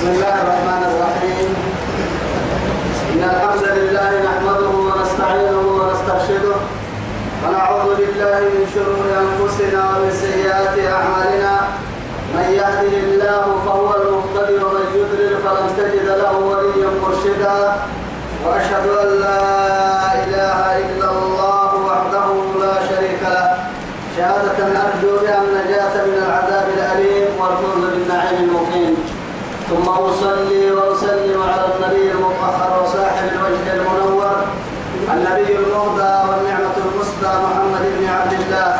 بسم 0.00 0.16
الله 0.16 0.36
الرحمن 0.44 0.82
الرحيم. 0.90 1.48
إن 3.12 3.22
الحمد 3.32 3.64
لله 3.78 4.10
نحمده 4.28 4.72
ونستعينه 4.88 5.64
ونسترشده. 5.76 6.56
ونعوذ 7.42 7.88
بالله 8.00 8.40
من 8.56 8.64
شرور 8.74 9.04
أنفسنا 9.24 9.80
ومن 9.92 10.12
سيئات 10.24 10.76
أعمالنا. 10.96 11.54
من 12.36 12.46
يهده 12.60 12.94
الله 13.04 13.44
فهو 13.66 13.88
المهتدي 14.00 14.56
ومن 14.64 14.86
يضلل 14.96 15.32
فلن 15.44 15.68
تجد 15.76 16.08
له 16.22 16.34
وليا 16.50 16.90
مرشدا. 17.04 17.58
وأشهد 18.44 18.86
أن 19.04 19.10
لا 19.24 19.44
إله 20.24 20.60
إلا 20.84 21.08
الله 21.16 21.70
وحده 21.88 22.26
لا 22.64 22.74
شريك 22.88 23.22
له 23.36 23.48
شهادة 24.16 24.58
أرجو 24.64 25.12
بها 25.22 25.38
النجاة 25.44 25.94
من 26.08 26.16
العذاب 26.24 26.66
الأليم 26.76 27.28
والفوز 27.40 27.82
بالنعيم 27.92 28.38
المقيم 28.48 28.96
ثم 29.70 29.88
أصلي 29.88 30.72
وأسلم 30.72 31.42
على 31.42 31.64
النبي 31.70 32.10
المطهر 32.12 32.70
وصاحب 32.82 33.28
الوجه 33.34 33.66
المنور 33.78 34.36
النبي 35.14 35.50
المهدى 35.62 36.14
والنعمة 36.28 36.76
المسدى 36.86 37.32
محمد 37.46 37.84
بن 37.98 38.04
عبد 38.08 38.32
الله 38.40 38.70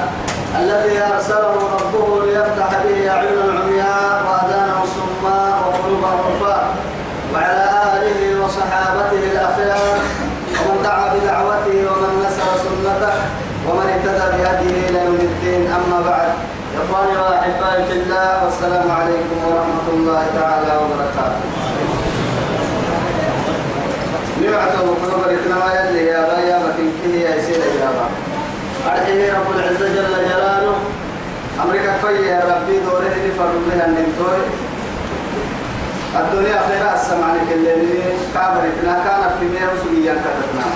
الذي 0.81 0.99
أرسله 1.15 1.55
ربه 1.81 2.25
ليفتح 2.25 2.71
به 2.85 3.11
أعين 3.11 3.39
العمياء 3.45 4.13
وأذانا 4.27 4.83
الصماء 4.85 5.55
وقلوب 5.67 6.05
الرفاع 6.05 6.63
وعلى 7.35 7.65
آله 7.97 8.45
وصحابته 8.45 9.23
الأخيار 9.33 9.99
ومن 10.61 10.83
دعا 10.85 11.07
بدعوته 11.15 11.77
ومن 11.91 12.13
نسر 12.25 12.51
سنته 12.65 13.15
ومن 13.69 13.87
اهتدى 13.93 14.27
بهديه 14.37 14.89
إلى 14.89 15.05
يوم 15.05 15.21
الدين. 15.31 15.73
أما 15.73 15.99
بعد 16.11 16.29
إخواني 16.81 17.17
وأحبائي 17.19 17.85
في 17.85 17.93
الله 17.93 18.45
والسلام 18.45 18.91
عليكم 18.91 19.39
ورحمة 19.47 19.87
الله 19.95 20.23
تعالى 20.41 20.73
وبركاته. 20.81 21.45
نبعته 24.43 24.81
وقلوب 24.83 25.23
الإثنما 25.29 25.69
يلي 25.81 26.07
يا 26.07 26.21
غاية 26.31 26.59
ما 26.59 26.73
تنكيه 26.77 27.29
يا 27.29 27.43
سيدة 27.43 27.65
إجابة 27.65 28.30
أرحيه 28.87 29.33
رب 29.33 29.51
العزة 29.57 29.89
جل 29.89 30.29
جلاله. 30.29 30.75
أمريكا 31.65 31.93
في 31.93 32.27
يا 32.29 32.41
ربي 32.51 32.79
دوره 32.79 33.15
نفر 33.27 33.51
بها 33.67 33.87
النمتوي 33.87 34.43
الدنيا 36.17 36.61
خير 36.69 36.95
السمع 36.95 37.27
اللي 37.53 37.75
كابرتنا 38.35 38.95
كانت 39.05 39.33
في 39.41 39.47
مياه 39.53 39.71
سوريا 39.85 40.13
كتبنا. 40.13 40.67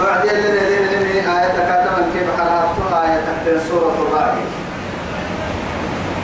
بعد 0.00 0.24
اللي 0.24 0.48
لدينا 0.48 0.90
لنا 0.90 1.42
آية 1.42 1.58
كاتبا 1.68 2.02
كيف 2.14 2.28
حرارتها 2.38 3.02
آية 3.04 3.20
تحت 3.26 3.68
سورة 3.68 3.96
الرعد. 4.08 4.38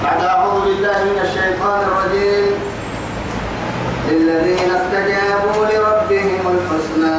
بعد 0.05 0.25
أعوذ 0.25 0.65
بالله 0.65 0.99
من 1.05 1.19
الشيطان 1.23 1.81
الرجيم. 1.81 2.47
للذين 4.11 4.71
استجابوا 4.79 5.67
لربهم 5.67 6.43
الحسنى 6.55 7.19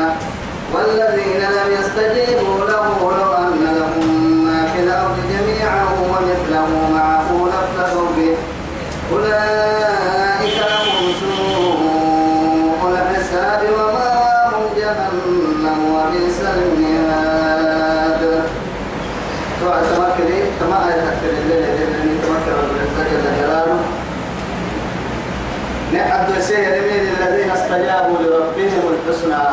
والذين 0.74 1.42
لم 1.42 1.70
يستجيبوا 1.80 2.66
له 2.66 2.88
لو 3.02 3.34
أن 3.34 3.64
لهم 3.80 4.08
ما 4.46 4.68
في 4.74 4.80
الأرض 4.84 5.18
جميعا 5.34 5.84
ومثله 6.02 6.70
معه 6.94 7.30
لافتدوا 7.52 8.10
به 8.18 8.36
أولئك 9.12 10.58
لهم 10.58 11.04
سوء 11.20 12.82
الحساب 12.92 13.62
ومأواهم 13.74 14.64
جهنم 14.78 15.80
وبئس 15.96 16.40
المهاد 16.42 18.22
توعد 19.62 19.84
تمكني 19.84 20.40
كما 20.60 20.78
آية 20.88 21.02
تكتر 21.02 21.34
الليل 21.44 21.62
لأنني 21.62 22.16
تمكن 22.22 22.56
بالعزة 22.68 23.04
جل 23.12 23.42
جلاله 23.42 23.80
نعد 25.94 26.40
سير 26.40 26.82
من 26.82 27.16
الذين 27.20 27.52
استجابوا 27.52 28.18
لربهم 28.20 28.97
الحسنى. 29.08 29.44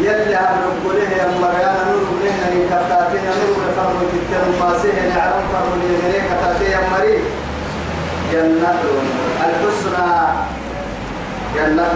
يلي 0.00 0.36
هم 0.36 0.58
ربوله 0.66 1.10
يا 1.18 1.26
مريان 1.42 1.76
نور 1.88 2.04
بلهنا 2.10 2.46
من 2.54 2.66
كتاتين 2.70 3.24
نور 3.24 3.62
فرم 3.76 3.98
تتكلم 4.12 4.54
ما 4.60 4.78
سيه 4.82 5.14
نعرم 5.14 5.44
فرم 5.52 5.82
لمني 5.82 6.18
كتاتين 6.28 6.70
يا 6.70 6.80
مري 6.92 7.18
جنة. 8.32 8.82
الحسنى. 9.46 10.10
جنة. 11.56 11.94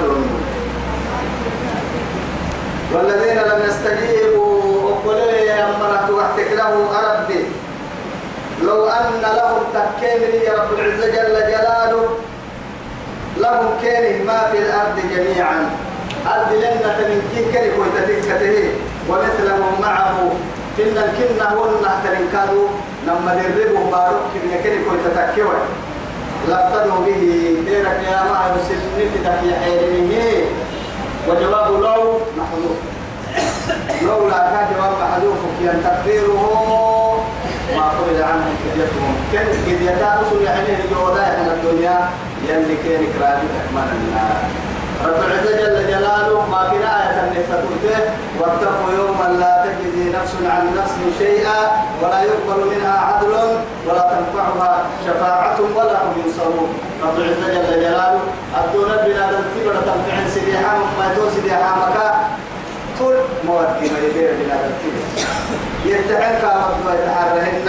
والذين 2.93 3.37
لم 3.37 3.61
يستجيبوا 3.69 4.83
وقل 4.83 5.19
يا 5.47 5.67
مرة 5.81 6.11
وحدك 6.11 6.53
له 6.53 6.75
أربي. 7.01 7.45
لو 8.63 8.89
أن 8.89 9.23
لهم 9.23 9.63
تكيمني 9.75 10.45
يا 10.45 10.53
رب 10.53 10.79
العزة 10.79 11.07
جل 11.07 11.35
جلاله 11.51 12.09
لهم 13.37 13.71
كان 13.83 14.27
ما 14.27 14.49
في 14.53 14.59
الأرض 14.59 14.97
جميعا. 15.15 15.88
لنا 16.53 16.91
من 16.99 17.21
كوي 17.53 17.89
تتكته 17.97 18.71
ومثله 19.09 19.61
معه. 19.83 20.33
كنا 20.77 21.03
كنا 21.19 21.47
ونحن 21.57 21.97
تنكادوا 22.05 22.69
لما 23.07 23.35
دربوا 23.35 23.91
بارك 23.91 24.21
كنا 24.35 24.57
كري 24.63 24.79
كوي 24.85 24.99
تتكوي 25.05 25.59
لافتدوا 26.49 27.01
به 27.07 27.23
بيرك 27.67 28.01
يا 28.11 28.23
ما 28.31 28.39
يسل 28.57 28.81
نفتك 28.99 29.39
يا 29.51 29.57
حيرمه. 29.65 30.47
وجواب 31.29 31.69
لو 31.83 32.21
محذوف 32.39 32.79
لولا 34.03 34.39
كان 34.51 34.67
جواب 34.77 34.93
محذوف 35.03 35.39
كان 35.65 35.83
تقديره 35.85 37.25
ما 37.77 37.83
قبل 37.83 38.23
عنه 38.23 38.47
كديتهم 38.65 39.15
كان 39.33 39.47
كديتا 39.67 40.21
رسل 40.21 40.43
يعني 40.45 40.69
الجودا 40.85 41.23
إحنا 41.23 41.53
الدنيا 41.55 42.09
يلي 42.49 42.77
كان 42.85 43.05
كرامي 43.19 43.49
تكمل 43.55 44.68
رب 45.05 45.21
العزة 45.27 45.57
جل 45.57 45.87
جلاله 45.87 46.47
ما 46.51 46.71
في 46.71 46.77
آية 46.77 47.31
نفتته 47.31 48.01
واتقوا 48.41 48.93
يوما 48.99 49.39
لا 49.41 49.65
تجزي 49.65 50.11
نفس 50.11 50.33
عن 50.45 50.77
نفس 50.79 50.95
شيئا 51.19 51.59
ولا 52.03 52.23
يقبل 52.23 52.65
منها 52.71 52.99
عدل 52.99 53.33
ولا 53.87 54.03
تنفعها 54.13 54.85
شفاعة 55.07 55.59
ولا 55.77 56.03
هم 56.05 56.23
ينصرون. 56.27 56.69
رب 57.03 57.17
العزة 57.19 57.47
جل 57.55 57.81
جلاله 57.81 58.21
الدون 58.65 58.89
بنا 58.89 59.27
تنتبه 59.33 59.81
تنفع 59.81 60.29
سديحا 60.35 60.77
ما 60.99 61.13
يدو 61.13 61.31
سديحا 61.31 61.77
مكا 61.77 62.15
طول 62.99 63.15
مودي 63.47 63.91
ما 63.93 63.99
يبير 63.99 64.31
بنا 64.41 64.55
تنتبه 64.63 65.03
يتحن 65.87 66.41
كامت 66.43 66.77
ويتحرهن 66.87 67.69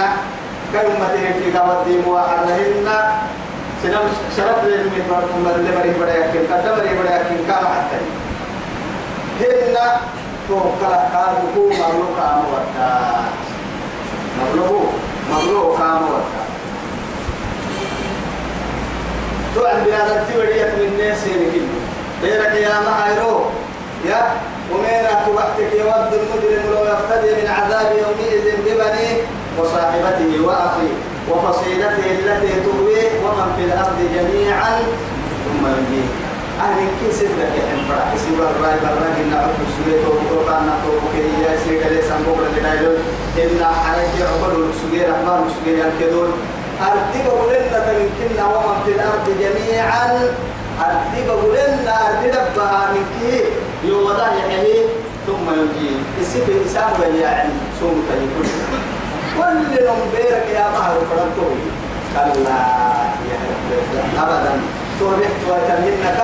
كلمة 0.74 1.08
في 1.40 1.52
كامت 1.52 1.86
دي 1.88 2.00
سنم 3.84 4.06
شرف 4.38 4.64
لي 4.64 4.78
من 4.78 5.04
مركم 5.10 5.60
اللي 5.60 5.72
مري 5.78 5.90
بدا 5.90 6.16
يكين 6.26 6.48
كذا 6.48 6.76
مري 6.76 6.94
بدا 7.00 7.16
يكين 7.22 7.48
كام 7.48 7.66
حتى 7.66 8.00
هن 9.40 9.76
توكل 10.48 10.94
كار 11.14 11.34
بكو 11.44 11.70
مغلو 11.70 12.06
كام 12.18 12.40
وتا 12.52 13.24
مغلو 14.40 14.82
مغلو 15.32 15.74
كام 15.78 16.02
وتا 16.04 16.44
تو 19.56 19.66
عند 19.66 19.86
بنا 19.88 20.24
تبدي 20.24 20.64
من 20.64 20.94
الناس 20.94 21.28
يمكن 21.28 21.66
غيرك 22.24 22.54
يا 22.56 22.80
مهيرو 22.80 23.42
يا 24.06 24.22
ومينا 24.72 25.26
توقتك 25.26 25.74
يود 25.74 26.14
المجرم 26.14 26.72
لو 26.72 26.84
يفتدي 26.86 27.42
من 27.42 27.48
عذاب 27.48 27.92
يومئذ 27.92 28.46
ببنيه 28.66 29.22
وصاحبته 29.60 30.42
وأخيه. 30.46 31.09
وفصيلته 31.32 32.06
التي 32.20 32.54
تؤويه 32.66 33.10
ومن 33.24 33.50
في 33.58 33.64
الأرض 33.70 33.98
جميعا 34.16 34.80
ثم 35.46 35.64
يجيه 35.68 36.08
أهل 36.66 36.80
كي 37.00 37.12
سيدك 37.20 37.52
يا 37.60 37.66
حنفرا 37.72 38.04
سيبا 38.24 38.44
الرأي 38.50 38.78
بالرأي 38.84 39.14
إن 39.24 39.34
أبو 39.34 39.64
سويت 39.76 40.04
وقرآن 40.08 40.64
نطوب 40.70 41.02
كي 41.14 41.24
ياسي 41.44 41.74
كلي 41.84 42.02
سنبوك 42.10 42.40
لدائلون 42.58 42.98
إن 43.44 43.60
حريك 43.84 44.16
عقل 44.32 44.70
السوية 44.70 45.08
رحمن 45.12 45.42
السوية 45.50 45.84
الكدون 45.90 46.32
أردب 46.82 47.26
قلنا 47.42 47.80
تمكننا 47.88 48.46
ومن 48.48 48.78
في 48.86 48.92
الأرض 48.92 49.28
جميعا. 49.44 50.08
أردب 50.86 51.30
قلنا 51.44 51.96
أردب 52.10 52.46
بها 52.56 52.82
من 52.94 53.04
كي 53.20 53.44
يوم 53.90 54.08
ذا 54.18 54.28
يحيي 54.40 54.80
ثم 55.28 55.46
يجيه 55.62 55.96
السفر 56.22 56.54
إسام 56.66 56.92
ويعني 57.02 57.54
سوم 57.80 58.04
تيكون 58.10 58.50
كل 59.38 59.84
يوم 59.86 60.00
بيرك 60.16 60.48
يا 60.54 60.66
مهر 60.74 60.96
فرنتوي 61.10 61.62
كلا 62.14 62.60
يا 63.30 64.24
أبدا 64.24 64.54
توريح 65.00 65.30
تويتمنك 65.46 66.20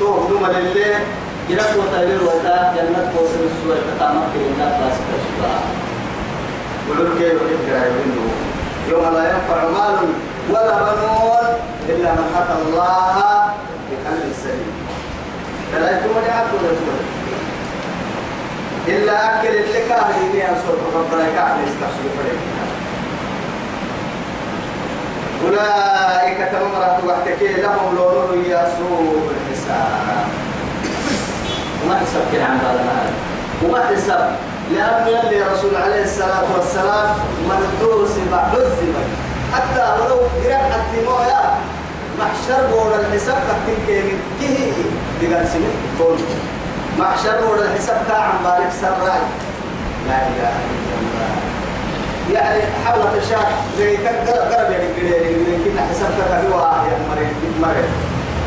تهدم 0.00 0.46
لله 0.46 1.00
جلس 1.48 1.70
وتليل 1.76 2.20
وتا 2.22 2.74
جنة 2.76 3.12
قوسم 3.16 3.40
السوء 3.50 3.76
تتامك 3.88 4.32
إلا 4.34 4.64
باسك 4.64 5.08
الشفاء 5.18 5.62
ولو 6.90 7.04
كيف 7.18 7.38
يقرأ 7.52 7.84
يوم 8.88 9.14
لا 9.14 9.24
ينفع 9.30 9.68
مال 9.68 9.98
ولا 10.50 10.78
بنون 10.82 11.46
إلا 11.88 12.12
من 12.12 12.28
أتى 12.36 12.54
الله 12.62 13.16
بقلب 13.90 14.32
سليم 14.44 14.72
فلا 15.72 15.90
يكون 15.98 16.22
يعبد 16.28 16.62
ولا 16.64 17.17
إلا 18.88 19.40
أكل 19.40 19.48
اللي 19.48 19.80
كاهي 19.88 20.48
أنصر 20.48 20.74
ربنا 20.96 21.24
كاهي 21.36 21.62
يستحسن 21.66 22.06
فريق 22.18 22.38
أولئك 25.44 26.38
تمرت 26.52 26.98
وحدك 27.06 27.42
لهم 27.42 27.96
لون 27.96 28.44
يسوء 28.44 29.30
الحساب. 29.30 30.26
وما 31.84 31.94
حسب 31.94 32.20
كده 32.32 32.44
عن 32.44 32.58
هذا 32.58 32.80
المال 32.80 33.10
وما 33.64 33.86
حساب. 33.86 34.36
لأن 34.74 35.06
يلي 35.08 35.42
رسول 35.42 35.76
عليه 35.76 36.04
الصلاة 36.04 36.44
والسلام 36.56 37.08
من 37.48 37.78
دوس 37.80 38.10
بعذب 38.32 38.94
حتى 39.54 40.02
ولو 40.02 40.14
قرأ 40.14 40.84
مويا 41.06 41.42
محشر 42.18 42.66
بور 42.72 42.94
الحساب 43.00 43.36
كتن 43.66 43.92
من 43.92 44.20
كيه 44.40 44.72
دقال 45.22 45.48
سنة 45.48 45.70
كون 45.98 46.18
محشر 46.98 47.38
الحساب 47.64 48.00
كاعم 48.08 48.34
بارك 48.44 48.70
سراي 48.80 49.22
لا 50.08 50.18
إله 50.28 50.54
إلا 50.72 50.94
الله. 51.00 51.30
يعني 52.34 52.60
حولة 52.86 53.12
الشاك 53.16 53.48
زي 53.78 53.96
كان 53.96 54.14
قرب 54.26 54.70
يعني 54.70 54.88
قريب 54.96 55.48
يمكن 55.48 55.80
حسابك 55.90 56.18
كبيرة 56.30 56.86
يا 56.90 56.98
مريض 57.10 57.36
مريض 57.62 57.90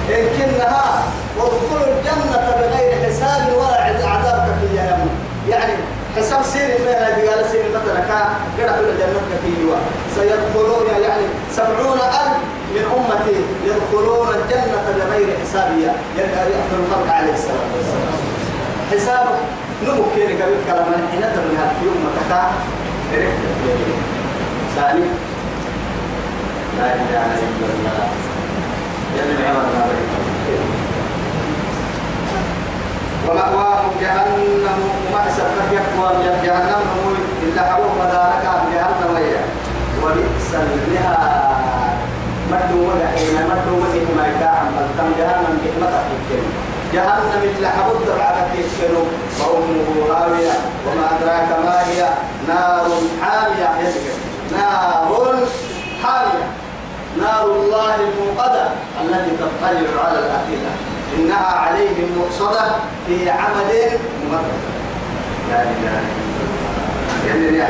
إن 0.09 0.25
كنها 0.37 1.03
وادخلوا 1.37 1.93
الجنة 1.93 2.37
بغير 2.57 3.05
حساب 3.05 3.53
ولا 3.57 4.07
عذاب 4.07 4.55
في 4.61 4.77
يوم 4.77 5.09
يعني 5.49 5.73
حساب 6.17 6.43
سير 6.43 6.67
ما 6.85 6.91
هذه 6.91 7.29
قال 7.29 7.45
سير 7.51 7.65
مثلا 7.75 7.99
كا 7.99 8.19
قرأ 8.57 8.75
كل 8.77 8.89
الجنة 8.89 9.21
كثيرة 9.31 9.77
سيدخلون 10.15 11.01
يعني 11.01 11.23
سبعون 11.51 11.99
ألف 11.99 12.37
من 12.75 12.83
أمتي 12.97 13.39
يدخلون 13.65 14.27
الجنة 14.27 14.81
بغير 14.97 15.37
حسابية. 15.43 15.91
يعني 16.17 16.31
أفضل 16.33 16.79
الخلق 16.85 17.13
عليه 17.13 17.33
الصلاة 17.33 17.69
والسلام. 17.75 18.10
حساب 18.91 19.27
نمو 19.87 20.03
كيري 20.15 20.33
كبير 20.33 20.61
كلام 20.67 20.85
حين 21.11 21.21
تبني 21.21 21.57
في 21.79 21.85
أمتك 21.87 22.31
ثاني. 24.75 25.07
لا 26.77 26.85
إله 26.95 27.25
إلا 27.43 27.67
الله. 27.71 28.07
يلي 29.17 29.47
عمرنا 29.47 29.83
ومأواهم 33.27 33.91
جهنم. 34.01 34.79
وما 35.07 35.19
حسبك 35.25 35.69
يقوى 35.71 36.09
جهنم. 36.43 36.83
إلا 37.43 37.61
حروف 37.69 37.91
مدارك 38.01 38.45
جهنم 38.73 39.09
ويا 39.15 39.43
وبئس 40.03 40.49
المهاد. 40.53 41.51
مدو 42.51 42.79
ولا 42.89 43.07
حين 43.15 43.37
مدو 43.51 43.73
ولا 43.81 44.07
ما 44.17 44.23
يدعم 44.27 44.67
بل 44.75 44.87
كم 44.97 45.09
جهنم 45.19 45.53
بحمتك 45.63 46.05
الكلمة 46.17 46.70
جهنم 46.93 47.41
إلا 47.57 47.69
حبط 47.69 48.17
بعدك 48.17 48.51
يكسروا 48.59 49.05
وأمه 49.39 50.15
هاوية 50.15 50.51
وما 50.87 51.05
أدراك 51.17 51.49
ما 51.65 51.79
هي؟ 51.87 52.09
نار 52.47 52.91
حامية. 53.21 53.87
يذكر 53.87 54.15
نار 54.51 55.37
حامية. 56.03 56.47
نار 57.21 57.45
الله 57.45 57.95
الموقدة 57.95 58.67
التي 59.01 59.31
تطلع 59.37 60.03
على 60.05 60.19
الأفئدة 60.19 60.71
إنها 61.17 61.47
عليهم 61.47 62.19
مقصدة 62.19 62.65
في 63.07 63.29
عمل 63.29 63.71
ممرد 64.25 64.61
لا 65.49 65.61
إله 65.61 66.01
إلا 67.25 67.49
الله. 67.49 67.67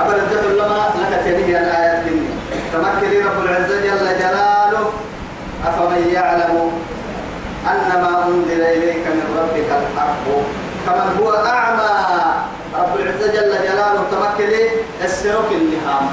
أبدا 0.00 0.42
لما 0.52 0.90
لك 1.10 1.20
تنهي 1.24 1.58
الآيات 1.58 2.04
مني 2.06 2.28
تمكن 2.72 3.26
رب 3.26 3.44
العزة 3.44 3.80
جل 3.80 4.18
جلاله. 4.18 4.90
أفمن 5.66 6.10
يعلم 6.12 6.72
أن 7.72 7.88
ما 8.02 8.12
أنزل 8.26 8.62
إليك 8.62 9.04
من 9.06 9.26
ربك 9.40 9.68
الحق. 9.80 10.26
كمن 10.86 11.08
هو 11.20 11.30
أعمى 11.46 11.92
رب 12.80 12.96
العزة 12.96 13.26
جل 13.26 13.52
جلاله 13.66 14.02
تمكن 14.12 14.52
السرق 15.04 15.50
النهام. 15.60 16.06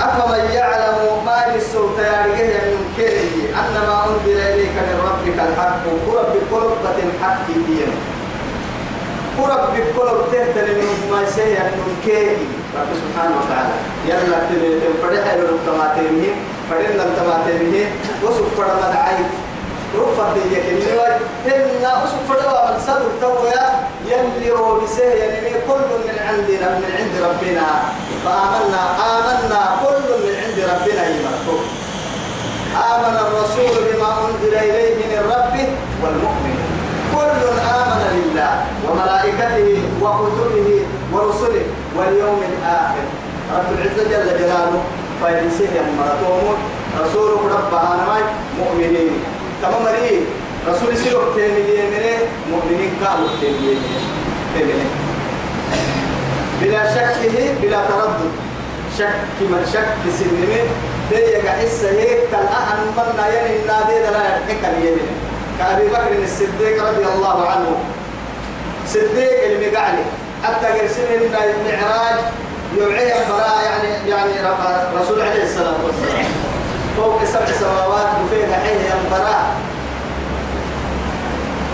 أفمن 0.00 0.44
يعلم 0.54 0.98
ما 1.26 1.38
للسوط 1.54 1.98
يارجه 1.98 2.52
من 2.70 2.80
كره 2.96 3.34
أن 3.60 3.74
ما 3.88 3.96
أنزل 4.08 4.38
إليك 4.40 4.76
من 4.88 4.98
ربك 5.08 5.38
الحق. 5.48 5.84
قرب 6.06 6.32
بقربة 6.34 6.98
حق 7.22 7.46
دين 7.46 7.92
قرب 9.38 9.64
بقرب 9.74 10.18
تهتل 10.32 10.68
من 10.80 11.10
ما 11.10 11.22
يسير 11.22 11.58
من 11.78 11.90
كره 12.04 12.38
رب 12.78 12.90
سبحانه 13.02 13.34
وتعالى. 13.40 13.74
يلا 14.08 14.38
تبين 14.48 14.80
فرح 15.02 15.34
له 15.34 15.48
التماتين 15.56 16.34
فرح 16.70 16.88
له 16.96 17.04
التماتين 17.04 17.86
وسوف 18.22 18.48
فرح 18.56 18.72
مدعي 18.88 19.24
رفض 19.98 20.34
ديك 20.34 20.64
النواي 20.68 21.16
إن 21.46 21.84
أسوف 21.84 22.22
فروا 22.28 22.70
من 22.70 22.78
صدر 22.86 23.08
تويا 23.20 23.64
يلي 24.06 24.50
روبسه 24.50 25.04
يعني 25.04 25.50
كل 25.68 25.88
من 26.06 26.16
عندنا 26.28 26.68
من 26.78 26.90
عند 26.98 27.14
ربنا 27.28 27.66
فآمنا 28.24 28.82
آمنا 29.14 29.60
كل 29.84 30.06
من 30.24 30.34
عند 30.44 30.58
ربنا 30.72 31.02
يمرتو 31.08 31.56
آمن 32.92 33.16
الرسول 33.26 33.74
بما 33.92 34.08
أنزل 34.24 34.54
إليه 34.54 34.94
من 34.94 35.18
ربه 35.32 35.68
والمؤمن 36.02 36.56
كل 37.14 37.42
آمن 37.78 38.02
لله 38.16 38.64
وملائكته 38.88 39.82
وكتبه 40.02 40.86
ورسله 41.12 41.64
واليوم 41.96 42.42
الآخر 42.52 43.04
رب 43.56 43.68
العزة 43.78 44.04
جل 44.10 44.38
جلاله 44.38 44.82
فيلسيه 45.24 45.80
يمرتوهم 45.80 46.56
رسولك 47.00 47.40
ربها 47.44 47.96
مري 48.08 48.21
سيرك 51.12 51.34
تيمي 51.36 52.16
مؤمنين 52.50 52.92
كانوا 53.00 53.28
تيمي 53.40 53.76
تيمي 54.54 54.84
بلا 56.60 56.94
شك 56.94 57.30
بلا 57.62 57.80
تردد. 57.88 58.32
شك 58.98 59.40
من 59.40 59.64
شك 59.72 59.92
سنمي 60.18 60.60
دي 61.10 61.46
يحس 61.46 61.84
هيك 61.84 62.18
كالأهن 62.32 62.80
من 62.96 63.18
ين 63.34 63.60
النادي 63.60 63.98
لا 64.12 64.22
يحك 64.28 64.64
اليمين 64.64 65.10
كأبي 65.58 65.88
بكر 65.88 66.22
الصديق 66.24 66.84
رضي 66.88 67.04
الله 67.14 67.48
عنه. 67.48 67.76
صديق 68.88 69.44
المقعلي 69.44 70.04
حتى 70.44 70.66
قرسل 70.66 71.08
المعراج 71.14 72.18
يوعي 72.78 73.12
براء 73.28 73.62
يعني 73.64 74.10
يعني 74.10 74.32
رسول 75.00 75.20
عليه 75.20 75.42
الصلاة 75.44 75.76
والسلام. 75.84 76.26
فوق 76.96 77.24
سبع 77.24 77.46
سماوات 77.60 78.08
وفيها 78.24 78.56
حين 78.64 78.80
ينبراء 78.92 79.44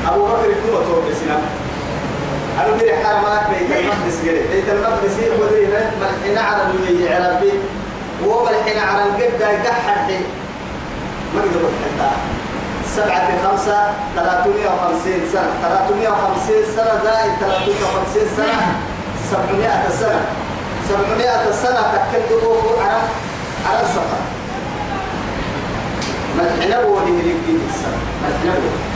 أبو 0.08 0.24
بكر 0.26 0.52
كما 0.52 0.80
توقع 0.86 1.12
سنام 1.24 1.40
أنا 2.60 2.76
بدي 2.76 2.92
حرمات 3.04 3.40
بيت 3.50 3.70
المقدس 3.76 4.18
قلت 4.20 4.50
بيت 4.52 4.68
المقدس 4.68 5.18
يقول 5.18 5.48
لي 5.52 5.66
ملحنا 6.00 6.40
على 6.40 6.62
اللي 6.88 7.14
عربي 7.14 7.52
وهو 8.24 8.44
ملحنا 8.44 8.82
على 8.82 9.02
القدة 9.02 9.46
قحد 9.68 10.10
ما 11.34 11.42
قدر 11.42 11.68
حتى. 11.84 12.10
سبعة 12.96 13.28
خمسة 13.44 13.90
350 14.16 15.12
سنة. 15.32 15.50
350 15.62 16.54
سنة 16.76 17.00
زائد 17.04 17.32
350 17.40 18.22
سنة 18.36 18.76
700 19.30 19.88
سنة. 20.00 20.26
700 20.88 21.52
سنة 21.52 22.08
تكتبوا 22.12 22.82
على 22.82 23.00
على 23.70 23.82
السفر. 23.82 24.20
ملحنا 26.38 26.82
هو 26.84 26.98
اللي 26.98 27.20
يجي 27.20 27.58
السنة 27.68 27.98
ملحنا 28.22 28.52
هو 28.52 28.87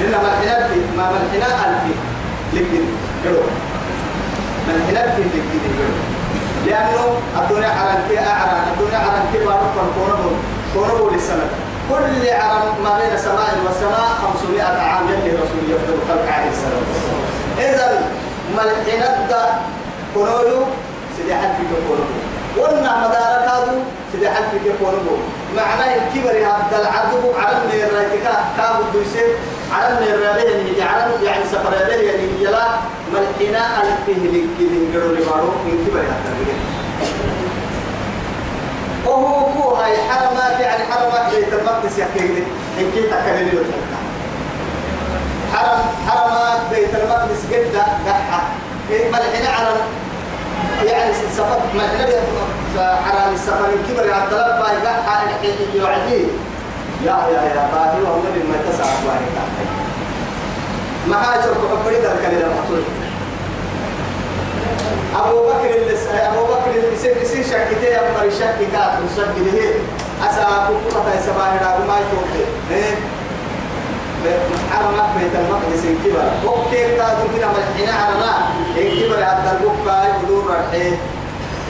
لأن 0.00 0.10
ملحنا 0.24 0.68
ما 0.96 1.04
ملحنا 1.12 1.48
ألفي 1.68 1.94
لكن 2.52 2.84
قلوا 3.24 3.48
من 4.68 4.76
هنا 4.88 5.02
في 5.14 5.22
لكن 5.22 5.72
قلوا 5.78 6.22
لأنه 6.66 7.16
الدنيا 7.40 7.68
عرنتي 7.68 8.18
أعرى 8.18 8.58
الدنيا 8.72 8.98
عرنتي 8.98 9.38
بارك 9.46 9.72
كونبو 9.96 10.30
كونبو 10.74 11.10
للسنة 11.10 11.46
كل 11.90 12.30
عرم 12.30 12.84
ما 12.84 12.98
بين 12.98 13.18
سماء 13.18 13.54
وسماء 13.66 14.08
500 14.42 14.62
عام 14.62 15.08
يلي 15.08 15.30
رسول 15.36 15.62
يفضل 15.68 15.98
خلق 16.08 16.32
عليه 16.32 16.50
الصلاة 16.50 16.82
والسلام 16.88 17.22
إذا 17.58 18.02
ملحنا 18.56 19.26
دا 19.30 19.44
كونولو 20.14 20.64
سيدي 21.16 21.34
حد 21.34 21.54
في 21.58 21.62
كونبو 21.88 22.12
وأنا 22.56 23.08
مدارك 23.08 23.42
هذا 23.50 23.74
سيدي 24.12 24.30
حد 24.30 24.42
في 24.50 24.70
كونبو 24.80 25.16
معناه 25.56 25.94
الكبر 25.96 26.30
هذا 26.30 26.76
العدو 26.82 27.18
عرم 27.38 27.60
من 27.72 27.80
الرأيتك 27.82 28.30
كابو 28.56 28.82
دوسي 29.72 29.84
عرم 29.84 29.96
من 30.02 30.08
الرأيه 30.08 31.30
يعني 31.30 31.44
سفر 31.44 31.68
الرأيه 31.68 32.10
يعني 32.10 32.22
يلا 32.40 32.66
ملحنا 33.12 33.82
ألفه 33.82 34.22
لكذين 34.22 34.92
قروا 34.94 35.16
لبارو 35.16 35.48
من 35.64 35.86
كبر 35.86 36.00
هذا 36.00 36.36
وهو 39.06 39.46
هو 39.46 39.74
هاي 39.74 39.96
حرمات 39.96 40.60
يعني 40.60 40.84
حرمات 40.92 41.34
بيت 41.34 41.52
المقدس 41.52 41.98
يحكي 41.98 42.18
لي 42.18 42.42
إن 42.78 42.90
كنت 42.94 43.04
تكلم 43.04 43.48
له 43.48 43.64
حرم 45.54 45.80
حرمات 46.08 46.60
بيت 46.70 46.94
المقدس 46.94 47.46
جدة 47.50 47.82
قحة 47.82 48.42
ملحنا 48.90 49.48
عرم 49.48 49.78
يعني 50.84 51.12
سفر 51.32 51.60
ملحنا 51.74 52.14
عرم 52.78 53.34
السفر 53.34 53.68
الكبر 53.68 54.12
على 54.12 54.24
الطلب 54.24 54.64
باي 54.64 54.88
قحة 54.88 55.24
يعني 55.24 55.48
يا 57.06 57.16
يا 57.34 57.42
يا 57.54 57.68
باهي 57.72 58.02
وهو 58.02 58.18
ما 58.50 58.58
تسعى 58.70 58.96
باهي 59.06 59.26
ما 61.08 61.16
هاي 61.16 61.42
شرط 61.42 61.62
حبري 61.70 61.96
ذلك 61.96 62.24
اللي 62.24 62.42
لم 62.42 62.52
أبو 65.16 65.46
بكر 65.46 65.70
اللي 65.74 66.28
أبو 66.28 66.44
بكر 66.44 66.94
يصير 66.94 67.16
يصير 67.22 67.44
شكتي 67.44 67.96
أمر 67.96 68.30
شك 68.30 68.58
كات 68.72 68.92
مسجد 69.04 69.54
هي 69.54 69.70
أسا 70.28 70.68
كفرة 70.88 71.20
سباه 71.26 71.52
راجو 71.62 71.84
ما 71.88 71.96
يتوقع. 72.02 72.46
إيه؟ 72.70 72.94
حرمك 74.72 75.10
بيت 75.18 75.34
المقدس 75.34 75.82
كبر. 76.04 76.28
أوكي 76.46 76.96
كادو 76.96 77.24
كنا 77.34 77.46
ملحنا 77.46 78.04
على 78.04 78.14
ما. 78.14 78.32
إن 78.78 79.00
كبر 79.00 79.22
عبد 79.22 79.46
البكا 79.52 80.04
يدور 80.22 80.56
الحين 80.60 80.96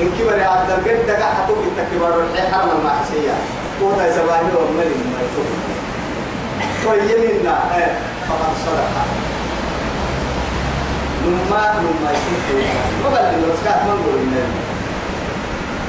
إن 0.01 0.11
كبر 0.19 0.43
عبد 0.43 0.71
الجد 0.71 1.07
دقا 1.07 1.27
حتو 1.27 1.55
بالتكبر 1.55 2.23
الحين 2.23 2.55
حرم 2.55 2.69
المعسية 2.79 3.62
كوتا 3.81 4.13
سباه 4.17 4.41
وملي 4.59 5.03
ما 5.13 5.19
يتوقع 5.25 5.73
طيبنا 6.87 7.55
إيه 7.77 7.93
فقد 8.29 8.53
صدق. 8.67 8.93
نما 11.27 11.63
نما 11.83 12.11
يسير 12.13 12.67
ما 13.03 13.09
بل 13.11 13.17
الوسكات 13.17 13.79
ما 13.87 13.95
نقول 13.95 14.19
إنه. 14.23 14.47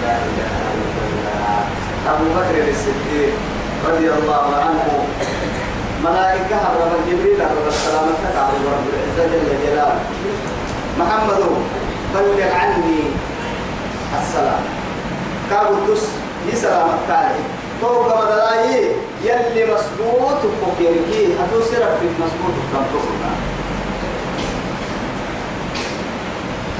لا 0.03 0.13
إله 0.15 0.51
إلا 0.73 0.85
الله. 1.07 1.59
أبو 2.11 2.25
بكر 2.35 2.69
الصديق 2.69 3.33
رضي 3.89 4.07
الله 4.09 4.45
عنه. 4.55 4.87
ملائكة 6.03 6.55
رب 6.55 6.93
جبريل 7.09 7.39
رب 7.39 7.67
السلام 7.67 8.09
على 8.37 8.57
رب 8.73 8.85
العزة 8.93 9.23
جل 9.31 9.49
جلاله. 9.65 9.99
محمد 10.99 11.41
بلغ 12.13 12.39
عني 12.55 13.01
السلام. 14.21 14.63
كابو 15.49 15.93
تس 15.93 16.03
يسلام 16.53 16.89
التالي 16.89 17.43
توقع 17.83 18.21
مدلاي 18.25 18.91
يلي 19.23 19.73
مسبوط 19.73 20.39
وكيركي 20.63 21.27
هتوسر 21.39 21.83
في 21.99 22.05
مسبوط 22.19 22.55
كم 22.73 22.83
تصنع 22.93 23.33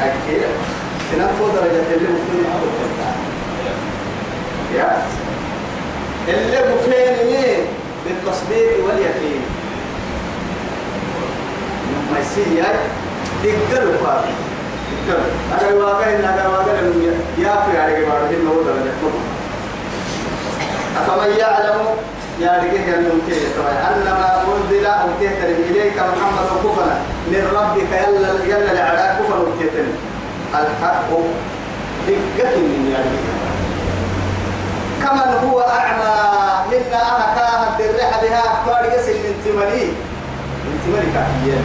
أكيد 0.01 0.41
سنفو 1.12 1.48
درجة 1.48 1.95
اللي 1.95 2.10
مفهوم 2.10 2.43
يا. 4.75 5.01
اللي 6.27 6.57
مفهوم 6.75 7.65
بالتصديق 8.05 8.86
واليقين. 8.86 9.41
ما 12.12 12.19
يصير 12.19 12.57
دقل 13.43 13.98
فاضي 13.98 14.33
دقل 15.07 15.24
أنا 15.62 15.83
واقع 15.86 16.10
إن 16.10 16.24
أنا 16.24 16.50
واقع 16.50 16.72
يا 17.38 17.65
في 17.65 17.77
جبار 18.01 18.27
في 18.29 18.36
النور 18.36 18.63
درجة 18.63 18.93
أفمن 20.97 21.38
يعلم؟ 21.39 21.79
يا 22.39 22.51
رجال 22.63 23.05
يمكن 23.05 23.41
أنما 23.88 24.43
أنزل 24.47 24.85
أو 24.85 25.07
تهتر 25.21 25.47
إليك 25.69 25.93
محمد 25.97 26.47
كفنا 26.63 26.95
من 27.27 27.47
ربك 27.55 27.91
يلا 27.91 28.57
يلا 28.57 28.73
لعلاك 28.73 29.17
كفر 29.19 29.39
وتهتر 29.39 29.85
الحق 30.53 31.09
دقة 32.07 32.57
من 32.57 32.91
يا 32.93 33.03
كمن 35.03 35.50
هو 35.50 35.59
أعمى؟ 35.62 36.13
منا 36.71 37.01
أنا 37.15 37.35
كاهد 37.35 37.81
الرحى 37.89 38.27
بها. 38.27 38.39
أفكار 38.39 38.85
يسل 39.00 39.13
من 39.13 39.35
تمري 39.45 39.85
من 40.65 40.79
تمري 40.85 41.05
كافيا 41.13 41.62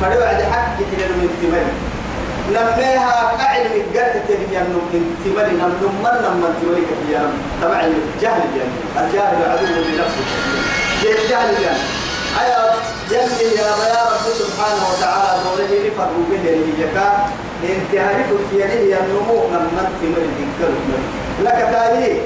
فلوعد 0.00 0.42
حق 0.52 0.76
إلى 0.92 1.04
من 1.08 1.28
تمري 1.42 1.89
نميها 2.50 3.32
أعلم 3.46 3.72
الجهل 3.72 4.14
تبين 4.28 4.66
من 4.92 5.04
تمري 5.24 5.52
نم 5.60 5.72
نمر 5.82 6.14
نم 6.24 6.36
من 6.42 6.52
تمري 6.60 6.82
كافيا 6.90 7.22
طبعا 7.62 7.80
الجهل 7.80 8.50
يعني. 8.58 9.06
الجاهل 9.06 9.50
عدو 9.50 9.66
لنفسه 9.66 10.24
الجهل 11.02 11.62
يعني؟ 11.62 11.84
أيا 12.40 12.60
يلي 13.10 13.54
يا 13.56 13.70
يا 13.92 14.02
رب 14.12 14.26
سبحانه 14.42 14.82
وتعالى 14.90 15.40
دوله 15.44 15.88
لفرق 15.88 16.14
به 16.30 16.42
ليك 16.42 16.96
انت 17.64 17.92
عرفت 17.94 18.52
يعني 18.56 18.94
النمو 19.00 19.48
من 19.52 19.86
تمري 20.00 20.30
ذكر 20.38 20.72
لك 21.44 21.68
تالي 21.72 22.20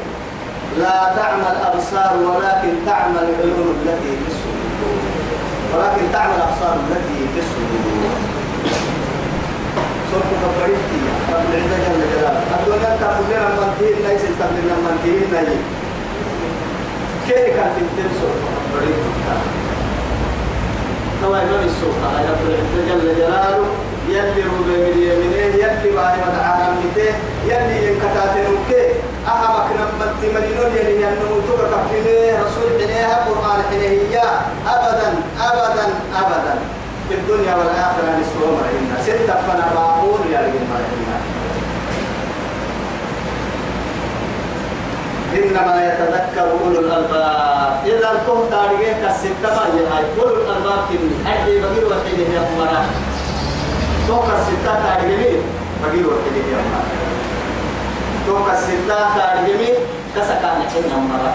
لا 0.78 1.12
تعمى 1.16 1.48
الأبصار 1.56 2.16
ولكن 2.16 2.72
تعمى 2.86 3.18
العيون 3.18 3.76
التي 3.82 4.12
في 4.20 4.26
الصدور. 4.32 4.98
ولكن 5.74 6.12
تعمى 6.12 6.34
الأبصار 6.36 6.74
التي 6.74 7.18
في 7.34 7.40
الصدور. 7.40 7.93
صرت 10.14 10.30
كبريتي 10.42 11.00
رب 11.34 11.44
العزة 11.50 11.76
جل 11.84 12.00
جلاله 12.12 12.42
الدنيا 12.60 12.92
كفلنا 13.00 13.48
منتين 13.60 13.96
ليس 14.08 14.22
كفلنا 14.38 14.74
منتين 14.86 15.22
نجي 15.34 15.58
كيف 17.28 17.56
كان 17.56 17.70
تنتين 17.76 18.10
صرت 18.20 18.40
كبريتي 18.64 19.10
كما 21.22 21.38
يقول 21.42 21.62
السوق 21.70 21.96
على 22.08 22.28
رب 22.30 22.42
العزة 22.48 22.80
جل 22.88 23.16
جلاله 23.18 23.64
يلي 24.08 24.42
روبي 24.50 24.76
من 24.84 24.98
يمينه 25.08 25.54
يلي 25.64 25.90
باهي 25.96 26.16
مدعانا 26.26 26.68
مته 26.80 27.10
يلي 27.50 27.76
ينكتاتنوك 27.86 28.70
أهمك 29.28 29.68
نمت 29.78 30.20
مدينون 30.36 30.70
يلي 30.76 30.94
ينموتك 31.02 31.60
كفينه 31.72 32.38
رسول 32.44 32.68
حنيها 32.82 33.24
قرآن 33.28 33.60
حنيها 33.70 34.46
أبدا 34.66 35.08
أبدا 35.40 35.86
أبدا. 36.20 36.54
في 37.08 37.14
الدنيا 37.14 37.54
والآخرة 37.54 38.08
نسوه 38.20 38.50
مرحبنا 38.56 39.02
ستة 39.02 39.34
فنا 39.46 39.64
باقول 39.74 39.93
يا 40.34 40.64
إنما 45.34 45.74
يتذكر 45.86 46.46
أولو 46.50 46.80
الألباب. 46.80 47.72
إذا 47.86 48.10
كنت 48.26 48.50
تاريخ 48.50 48.96
الستة 49.10 49.54
ما 49.56 49.64
هي 49.74 50.04
أولو 50.22 50.34
الألباب 50.34 50.78
كني 50.88 51.14
أحد 51.26 51.46
بغير 51.46 51.84
وحيد 51.90 52.18
يا 52.18 52.40
أمرا. 52.40 52.86
توقع 54.08 54.34
الستة 54.38 54.74
تاريخ 54.84 55.40
بغير 55.82 56.06
وحيد 56.06 56.36
يا 56.52 56.58
أمرا. 56.62 56.82
توقع 58.26 58.52
الستة 58.52 58.98
تاريخ 59.16 59.78
كسكان 60.16 60.58
حين 60.72 60.92
أمرا. 60.96 61.32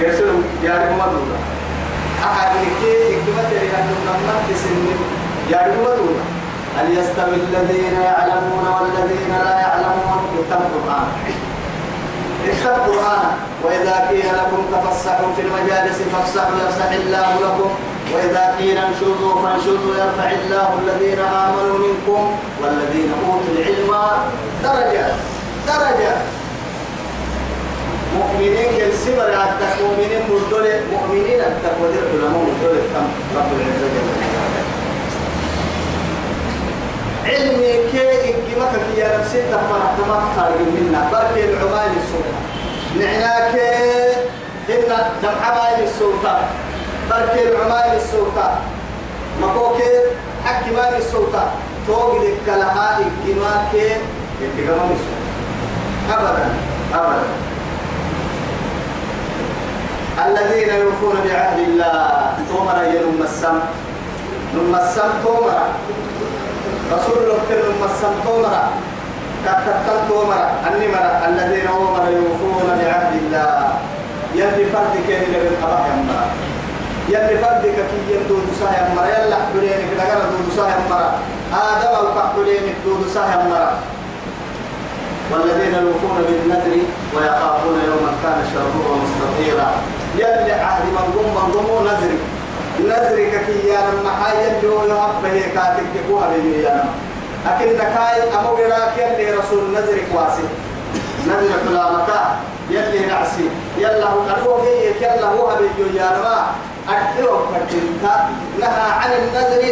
كيسلو 0.00 0.34
يا 0.62 0.74
رب 0.74 0.92
مدولا 0.98 1.38
أحد 2.24 2.50
لكي 2.56 3.16
إكتمت 3.16 3.50
لأنه 3.52 3.96
نمت 4.06 4.56
سن 4.56 4.86
مدولا 5.56 6.24
هل 6.76 6.98
يستوي 6.98 7.34
الذين 7.34 8.00
يعلمون 8.00 8.66
والذين 8.80 9.32
لا 9.44 9.60
يعلمون؟ 9.60 10.18
اكتب 10.38 10.60
القرآن. 10.66 11.06
اكتب 12.48 12.74
القرآن. 12.76 13.26
وإذا 13.64 14.08
قيل 14.10 14.26
لكم 14.26 14.62
تفسحوا 14.72 15.32
في 15.36 15.42
المجالس 15.42 15.98
فافسحوا 16.12 16.56
يفسح 16.66 16.90
الله 16.90 17.34
لكم. 17.44 17.70
وإذا 18.14 18.54
قيل 18.58 18.78
انشزوا 18.78 19.42
فانشزوا 19.42 19.94
يرفع 19.96 20.30
الله 20.30 20.68
الذين 20.82 21.18
آمنوا 21.18 21.78
منكم 21.78 22.36
والذين 22.62 23.12
أوتوا 23.26 23.52
العلم 23.56 23.90
درجات 24.64 25.14
درجات 25.66 26.22
مؤمنين 28.18 28.78
كالسبر 28.78 29.36
عدك 29.36 29.72
مؤمنين 29.82 30.22
مردولة 30.30 30.80
مؤمنين 30.92 31.40
دي 31.92 31.98
العلماء 31.98 32.30
مردولة. 32.30 32.82
كم؟ 32.94 33.06
رب 33.36 33.50
العزة 33.52 33.86
جل 33.94 34.08
وعلا. 34.08 34.31
علمي 37.24 37.72
كي 37.92 38.34
في 38.52 39.00
يا 39.00 39.18
نفسي 39.18 39.42
تفرح 39.42 39.94
تمام 39.98 40.22
خارج 40.36 40.60
منا. 40.74 41.08
بركي 41.12 41.44
العمال 41.44 41.90
السلطة 41.96 42.38
نعناك 42.98 43.54
إن 44.68 44.92
دمحبايل 45.22 45.84
السلطة 45.88 46.38
بركي 47.10 47.48
العمال 47.48 47.96
السلطة 47.96 48.58
مكوكي 49.42 49.92
حكمان 50.44 50.94
السلطة 50.98 51.50
توقد 51.86 52.22
الكلها 52.22 52.98
إنكماك 52.98 53.74
إنكمام 54.42 54.90
السلطة 54.92 55.22
أبدا. 56.10 56.48
أبدا. 56.94 57.22
الذين 60.26 60.68
يوفون 60.74 61.16
بعهد 61.24 61.58
الله 61.58 62.32
تومر 62.48 62.84
ينم 62.84 63.22
السم 63.24 63.58
نم 64.54 64.74
السم 64.74 65.10
تومر 65.24 65.58
رسول 66.94 67.16
الله 67.22 67.38
كل 67.48 67.64
مسن 67.82 68.14
تومرا 68.24 68.64
كتتل 69.44 69.98
تومرا 70.08 70.42
أني 70.68 70.86
مرا 70.94 71.12
الذين 71.28 71.66
هم 71.66 71.94
يوفون 72.16 72.68
بعهد 72.78 73.12
الله. 73.22 73.72
يلي 74.34 74.64
فرد 74.72 74.94
كان 75.08 75.22
لبن 75.32 75.54
أبا 75.64 75.78
يمرا 75.92 76.24
يلي 77.08 77.34
فرد 77.42 77.62
كي 77.62 78.14
يندود 78.14 78.46
ساه 78.60 78.72
يمرا 78.80 79.04
يلا 79.06 79.36
حبلينك 79.36 79.90
دقنا 79.98 80.24
دود 80.32 80.48
ساه 80.56 80.70
يمرا 80.76 81.08
آدم 81.52 81.92
أو 82.00 82.06
كحبلينك 82.16 82.76
دود 82.84 83.02
ساه 83.14 83.28
يمرا 83.34 83.68
والذين 85.30 85.74
يوفون 85.74 86.16
بالنذر 86.28 86.74
ويخافون 87.14 87.76
يوما 87.88 88.12
كان 88.22 88.38
شره 88.52 88.76
مستطيرا. 89.02 89.70
يلي 90.16 90.52
عهد 90.52 90.84
من 90.96 91.06
قم 91.14 91.28
من 91.36 91.52
قم 91.52 91.84
نذري 91.88 92.18
نذرك 92.88 93.44
كي 93.46 93.68
يا 93.68 93.80
لما 93.90 94.10
حي 94.22 94.48
اللي 94.48 95.44
هي 95.44 95.50
كاتب 95.54 95.86
كوها 96.08 96.28
بيني 96.28 96.62
يا 96.62 96.70
لما. 96.70 96.94
لكن 97.46 97.72
نكاي 97.74 98.38
أمو 98.38 98.48
قراك 98.48 98.96
يلي 98.98 99.30
رسول 99.30 99.70
نذرك 99.74 100.06
واسي. 100.14 100.42
نذرك 101.26 101.64
لا 101.72 101.92
مكا. 101.92 102.36
يلي 102.70 103.06
نعسي. 103.06 103.48
يلا 103.78 104.06
هو 104.06 104.20
قدوه 104.20 104.64
جيك. 104.64 105.02
يلا 105.02 105.26
هو 105.26 105.48
هبيجو 105.50 105.86
يا 105.94 106.08
لما. 106.16 106.46
أدعو 106.88 107.38
فردنتا 107.52 108.14
نهى 108.60 108.90
عن 109.00 109.10
النذر. 109.12 109.62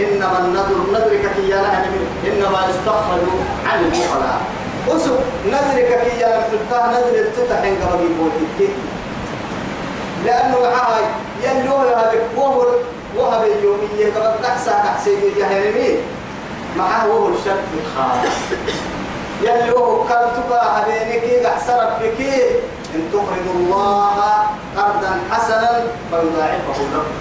إنما 0.00 0.38
النذر 0.38 0.78
نذر 0.92 1.10
كي 1.10 1.48
نهى 1.48 1.80
إنما 2.28 2.58
يستخرج 2.70 3.26
عن 3.66 3.84
البخلاء 3.84 4.40
أسو 4.88 5.14
نذر 5.46 5.78
كي 5.80 6.12
ينفلتها 6.22 6.86
نذر 6.92 7.14
التتحين 7.14 7.76
قبل 7.82 8.08
بوتك 8.18 8.70
لأنه 10.24 10.56
عاي. 10.66 11.04
يلوه 11.42 11.82
هذا 12.00 12.12
وهو 12.36 12.66
وهب 13.16 13.42
اليومية 13.44 14.14
قبل 14.16 14.42
تحسى 14.42 14.70
تحسين 14.70 15.20
جهنمين 15.38 15.96
معه 16.76 17.08
وهو 17.08 17.28
الشرط 17.28 17.64
الخاص 17.80 18.32
يلي 19.42 19.72
هو 19.72 20.02
كلتبا 20.02 20.62
هبينك 20.62 21.44
أحسن 21.46 21.76
بك 22.00 22.20
إن 22.94 23.02
تقرض 23.12 23.46
الله 23.56 24.16
قرضا 24.76 25.20
حسنا 25.30 25.82
فيضاعفه 26.10 26.82
لكم 26.92 27.16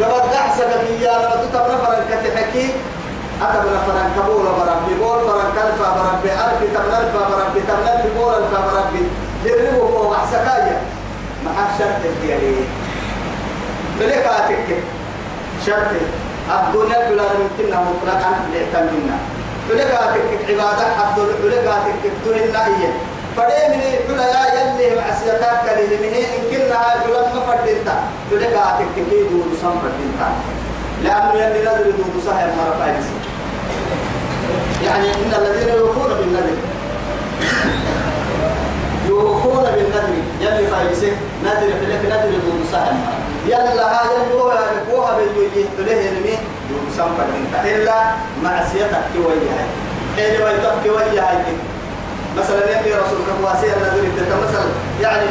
قبل 0.00 0.30
دعسك 0.32 0.68
في 0.86 1.04
يا 1.04 1.12
لما 1.12 1.36
تتبنى 1.44 1.76
فرن 1.86 2.04
كتحكي 2.10 2.70
أتبنى 3.42 3.78
فرن 3.86 4.10
كبول 4.16 4.44
بربي 4.44 4.94
بول 5.00 5.20
فرن 5.28 5.52
كلفا 5.54 5.88
بربي 5.96 6.32
ألف 6.32 6.60
تبنى 6.74 6.98
الفا 6.98 7.28
بربي 7.30 7.60
تبنى 7.60 7.94
ألف 7.94 8.16
بول 8.18 8.34
بربي 8.52 9.06
دربه 9.44 9.82
هو 9.98 10.14
أحسكايا 10.14 10.80
مع 11.44 11.50
شرط 11.82 12.04
الديالي 12.04 12.54
بلكاتك 14.00 14.68
شرط 15.66 15.90
الدنيا 16.50 17.10
بلا 17.10 17.24
يمكنها 17.38 17.80
مطلقا 17.90 18.30
لإعتمدنا 18.52 19.16
بلكاتك 19.68 20.28
عبادة 20.48 20.86
عبد 21.00 21.18
بلكاتك 21.42 22.02
تهنا 22.24 22.66
هي. 22.66 22.88
فديمني 23.36 23.90
بلا 24.08 24.26
يا 24.26 24.42
يلي 24.54 25.00
معسيتك 25.00 25.54
كلمه 25.64 26.14
إن 26.18 26.42
كنا 26.50 26.80
بلا 27.06 27.20
ما 27.34 27.40
فردتا 27.46 27.96
بلكاتك 28.30 28.86
كي 28.96 29.22
دود 29.30 29.58
سام 29.62 29.74
فردتا 29.82 30.28
لأنه 31.04 31.34
يلي 31.34 31.60
نذر 31.60 31.90
دود 31.90 32.14
سهل 32.26 32.48
مرة 32.58 32.76
فايدس 32.78 33.06
يعني 34.84 35.08
إن 35.08 35.32
الذين 35.38 35.68
يوفون 35.68 36.10
بالنذر. 36.18 36.56
يوفون 39.08 39.64
بالنذر. 39.64 40.21
يلي 40.42 40.66
بلك 41.80 42.04
نذر 42.04 42.30
دود 42.30 42.66
سهل 42.72 42.94
مرة 42.94 43.22
يلا 43.46 43.84
هاي 44.00 44.16
اللغة 44.26 44.58
بقوها 44.88 45.16
بالوجه 45.16 45.66
تليه 45.78 46.10
نمي 46.10 46.38
يوسم 46.70 47.10
فردين 47.18 47.74
إلا 47.74 47.94
معصيتك 48.44 49.04
كوية. 49.14 49.50
هاي 49.54 49.66
حين 50.16 50.42
ويتك 50.42 50.74
كوية. 50.84 51.20
هاي 51.20 51.36
مثلا 52.36 52.70
يلي 52.70 52.94
رسولك 52.94 53.28
مواسية 53.40 53.72
النذر 53.72 54.04
إنت 54.04 54.32
مثلا 54.48 54.64
يعني 55.00 55.26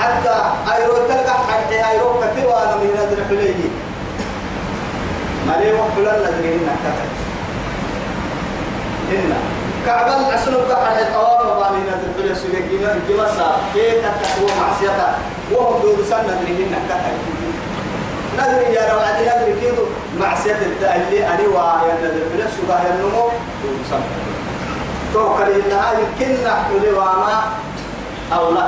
حتى 0.00 0.34
ايرو 0.74 0.94
تلقى 1.08 1.34
حتى 1.52 1.90
ايرو 1.90 2.20
كثير 2.20 2.46
وأنا 2.46 2.76
من 2.76 2.90
نذر 2.94 3.24
حليه 3.28 3.68
ما 5.46 5.52
ليه 5.60 5.72
وحلا 5.72 6.16
النذر 6.16 6.44
هنا 6.44 6.76
كتب 6.84 7.10
كعبان 9.86 10.34
أسنو 10.34 10.58
بحر 10.58 10.98
الطواف 11.00 11.46
وباني 11.46 11.80
نذر 11.88 12.08
حليه 12.18 12.34
سيجي 12.34 12.78
جمسا 13.08 13.56
كيف 13.74 13.94
تتكوى 13.94 14.50
معصيتك؟ 14.60 15.14
وهم 15.52 15.82
دور 15.82 15.96
سنة 16.10 16.22
نذر 16.22 16.48
هنا 16.66 16.78
كتب 16.88 17.16
نذر 18.38 18.62
يا 18.74 18.92
روعة 18.92 19.20
نذر 19.20 19.60
كيدو 19.60 19.84
معصية 20.20 20.52
التألي 20.66 21.26
أني 21.28 21.46
نذر 22.02 22.22
حليه 22.32 22.48
سباه 22.56 22.82
النمو 22.94 23.28
دور 23.62 23.78
سنة 23.90 24.08
توكل 25.14 25.42
إنها 25.60 25.92
يمكن 25.92 26.32
نحن 26.44 26.94
واما 26.94 27.42
أو 28.32 28.52
لا. 28.54 28.66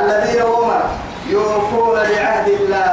الذين 0.00 0.42
هم 0.42 0.72
يوفون 1.28 1.94
بعهد 1.94 2.48
الله 2.48 2.86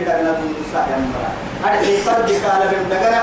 هنا 0.00 0.22
نبي 0.22 0.48
موسى 0.48 0.80
يمرا 0.92 1.30
أرحي 1.64 1.96
فرد 1.96 2.28
قال 2.28 2.68
من 2.68 2.88
دقنا 2.90 3.22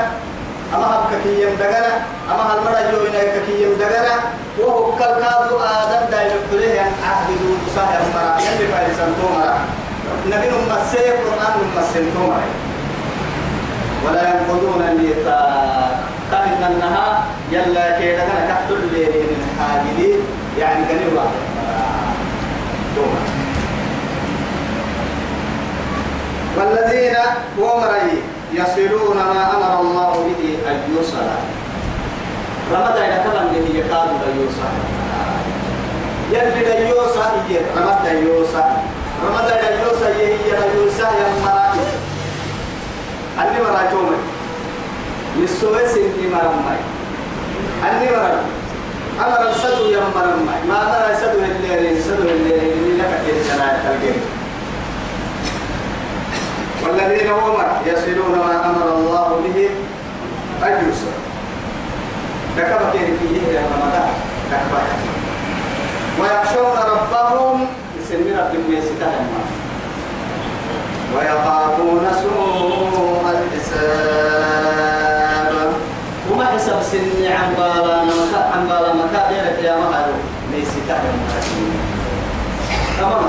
أما 0.76 0.86
هبك 0.96 1.22
كي 1.24 1.44
يمدقنا 1.44 1.94
أما 2.32 2.44
هالمرة 2.54 2.92
جوينا 2.92 3.22
كي 3.46 3.64
يمدقنا 3.64 4.16
وهو 4.60 4.96
كالكادو 4.96 5.56
آدم 5.60 6.12
دايل 6.12 6.32
قليه 6.52 6.82
أن 6.82 6.94
عهد 7.10 7.30
موسى 7.30 7.84
يمرا 7.96 8.38
يلي 8.40 8.68
فارسان 8.72 9.14
تومرا 9.22 9.58
نبي 10.28 10.48
نمسيه 10.48 11.12
قرآن 11.12 11.54
نمسيه 11.76 12.14
تومرا 12.14 12.42
ولا 14.06 14.22
ينقضون 14.30 14.82
الميثاق. 14.92 16.00
كان 16.32 16.72
النها 16.72 17.26
يلا 17.52 18.00
كيدا 18.00 18.18
كان 18.18 18.48
تحت 18.50 18.72
الليل 18.72 19.10
من 19.10 19.42
حاجلين 19.60 20.20
يعني 20.60 20.86
قريبا 20.86 21.26
والذين 26.58 27.16
ومري 27.60 28.24
يصلون 28.54 29.18
ما 29.18 29.42
أمر 29.56 29.82
الله 29.82 30.14
به 30.28 30.72
أن 30.72 30.96
يوصل 30.96 31.28
رمضان 32.74 33.04
إذا 33.04 33.24
كلام 33.24 33.48
به 33.54 33.80
يكاد 33.80 34.10
يوصل 34.42 34.74
يلي 36.32 36.90
يوصل 36.90 37.30
يجي 37.50 37.60
رمضان 37.78 38.28
يوصل 38.28 38.64
رمضان 39.28 39.80
يوصل 39.84 40.20
يجي 40.20 40.50
يوصل 40.76 41.04
يا 41.04 41.30
مراتي 41.46 41.86
اللي 43.40 43.60
مراتي 43.64 43.96
يسوي 45.38 45.88
سنتي 45.88 46.28
مرم 46.34 46.56
ماي 46.66 46.82
أني 47.92 48.12
مرم 48.12 48.46
أمر 49.26 49.50
السدو 49.50 49.86
يا 49.90 50.00
مرم 50.16 50.46
ماي 50.46 50.62
ما 50.70 50.82
أمر 50.84 51.12
السدو 51.12 51.40
اللي 51.40 51.92
السدو 51.92 52.30
اللي 52.30 52.98
لك 52.98 53.12
في 53.26 53.32
السنة 53.40 53.80
تلقين. 53.84 54.39
والذين 56.84 57.30
هم 57.32 57.56
يصلون 57.86 58.36
ما 58.40 58.66
أمر 58.66 58.88
الله 58.98 59.28
به 59.44 59.70
أن 60.68 60.72
يوصل 60.86 61.14
ذكر 62.58 62.80
فيه 62.92 63.08
رمضان 63.60 64.10
ويخشون 66.22 66.78
ربهم 66.92 67.58
يسمي 68.02 68.32
رب 68.32 68.54
الميسكة 68.56 69.12
ويخافون 71.18 72.06
سوء 72.22 73.24
الحساب. 73.30 74.70
وما 76.32 76.46
حسب 76.46 76.82
سني 76.82 77.28
عن 77.28 77.54
بالا 77.58 78.04
مكا 78.04 78.42
عن 78.54 78.62
بالا 78.68 78.94
مكا 78.94 79.22
غيرك 79.30 79.60
يا 79.64 79.76
مهدو 79.76 80.16
ليس 80.52 80.74
كهر 80.88 81.04
تمام. 83.00 83.24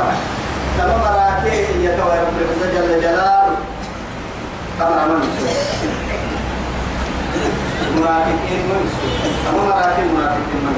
تمام. 0.79 1.03
راكي 1.03 1.57
يتوى 1.85 2.15
رب 2.19 2.39
جل 2.75 3.01
جلاله 3.01 3.40
تمام 4.81 5.11
من 5.11 5.21
منافقين 7.97 8.63
من 8.69 8.83
تمام 9.45 9.69
راكي 9.69 10.03
منافقين 10.03 10.61
من 10.65 10.77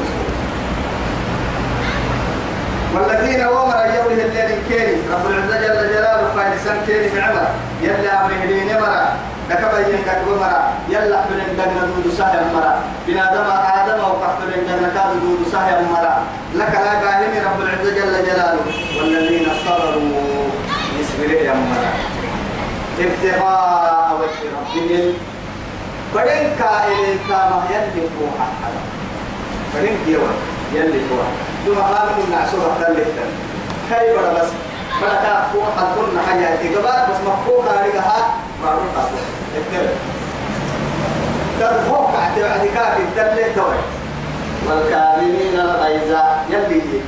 والذين 2.94 3.46
ومر 3.46 3.80
يوله 3.96 4.24
الذي 4.24 4.56
كيري. 4.68 4.96
رب 5.12 5.26
العزة 5.30 5.56
جل 5.60 5.78
جلاله 5.94 6.26
فايسان 6.36 6.78
كيري 6.86 7.08
بعمر 7.14 7.46
يلا 7.82 8.12
أمره 8.26 8.44
لين 8.44 8.70
مرة. 8.80 9.12
لكبا 9.50 9.78
ينكت 9.78 10.20
مرة. 10.28 10.72
يلا 10.88 11.16
حبلن 11.22 11.56
دقنا 11.58 11.82
دود 11.94 12.14
سهل 12.18 12.44
مرة. 12.54 12.74
بنادم 13.06 13.48
آدم 13.78 13.98
وقحبلن 14.04 14.62
دقنا 14.68 14.88
كاد 14.94 15.12
دود 15.22 15.40
سهل 15.52 15.84
مرة. 15.92 16.14
لك 16.54 16.74
لا 16.84 16.92
قاهمي 17.02 17.38
رب 17.46 17.60
العزة 17.60 17.90
جل 17.98 18.14
جلاله 18.26 18.60
والذين 18.98 19.46
صبروا 19.64 20.48
يسبروا 21.00 21.40
يا 21.40 21.54
مرة 21.54 21.92
ابتغاء 23.06 24.06
وجه 24.20 24.40
ربهم. 24.56 25.14
بدن 26.14 26.44
كائن 26.58 27.18
كما 27.28 27.58
يلي 27.70 28.08
فوحا. 28.14 28.48
بدن 29.74 29.96
كيوا 30.06 30.32
يلي 30.74 31.00
فوحا. 31.08 31.32
ثم 31.66 31.78
قال 31.80 32.08
من 32.18 32.26
نعسوها 32.30 32.70
تلفتن 32.80 33.30
كي 33.90 34.06
بڑا 34.16 34.30
بس؟ 34.36 34.50
بڑا 35.00 35.14
كا 35.22 35.34
فوحا 35.52 35.84
حياتي 36.28 36.74
قبات 36.74 37.10
بس 37.10 37.16
مفوحا 37.26 37.86
لقها 37.86 38.18
معروف 38.62 38.90
أصلا 38.96 39.24
اكتب 39.56 39.88
ترفوك 41.60 42.10
اعتبادي 42.14 42.68
كافي 42.68 43.02
تلت 43.16 43.56
توي. 43.56 43.80
والكاظمين 44.68 45.54
الغيظ 45.54 46.10
يلي 46.50 46.76
يجيك 46.76 47.02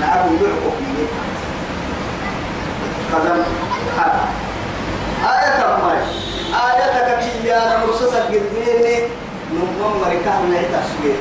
نعم 0.00 0.26
يلقوا 0.40 0.72
فيه 0.78 1.06
قدم. 3.14 3.42
حرام 3.98 4.28
آية 5.24 5.76
ماي 5.82 5.98
آية 6.66 7.20
كي 7.20 7.48
يا 7.48 7.60
نمسسك 7.78 8.22
قديني 8.26 8.96
نمم 9.52 10.00
مريكا 10.04 10.30
من 10.40 10.64
تسوير 10.72 11.16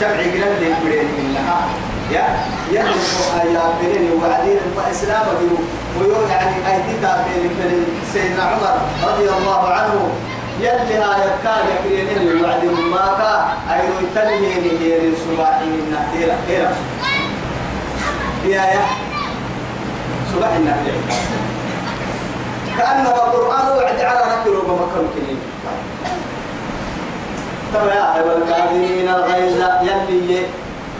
شرعي 0.00 0.30
قلن 0.30 0.54
لي 0.60 0.74
برين 0.84 1.08
منها 1.18 1.60
يا 2.10 2.24
يهلك 2.72 3.54
يا 3.54 3.62
برين 3.82 4.10
وعدين 4.22 4.58
الإسلام 4.86 5.26
بيو 5.40 5.56
ويو 6.00 6.26
يعني 6.28 6.56
أيديك 6.72 7.00
بين 7.00 7.50
من 7.58 7.86
سيدنا 8.12 8.42
عمر 8.42 8.76
رضي 9.08 9.28
الله 9.28 9.68
عنه. 9.68 10.08
يلي 10.60 10.94
هاي 10.94 11.30
كان 11.44 11.64
يكرين 11.72 12.08
اللي 12.16 12.42
وعد 12.42 12.64
ما 12.64 13.06
كا 13.18 13.32
أيضا 13.74 14.00
تنهيني 14.14 14.78
هيرين 14.80 15.14
صباحي 15.24 15.64
من 15.64 15.96
هيرة 16.12 16.36
يا 18.44 18.64
يا. 18.64 19.11
صباح 20.32 20.52
النبي 20.56 20.92
كأنما 22.78 23.08
القرآن 23.08 23.76
وعد 23.76 24.00
على 24.00 24.20
نكر 24.32 24.50
ومكر 24.50 25.04
كلين 25.14 25.38
طب 27.74 27.86
يا 27.88 28.16
أيها 28.16 28.36
الكاظمين 28.36 29.08
الغيظ 29.08 29.60
يلي 29.82 30.46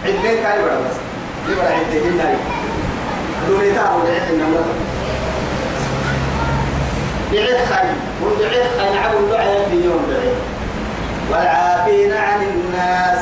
عدين 0.05 0.43
كاي 0.43 0.59
بڑا 0.63 0.77
بس؟ 0.85 0.97
دي 1.47 1.55
بڑا 1.55 1.71
عدين؟ 1.71 2.17
ناي 2.17 2.35
دوني 3.49 3.73
تاو 3.73 4.01
دعيت 4.07 4.31
النمرة 4.31 4.75
دعيت 7.33 7.69
خاي 7.69 7.89
ودعيت 8.23 8.67
خاي 8.79 8.95
نعبد 8.95 9.31
دعاء 9.31 9.69
يلي 9.73 9.85
يوم 9.85 10.03
دعيت 10.11 10.37
والعافين 11.31 12.13
عن 12.13 12.43
الناس. 12.43 13.19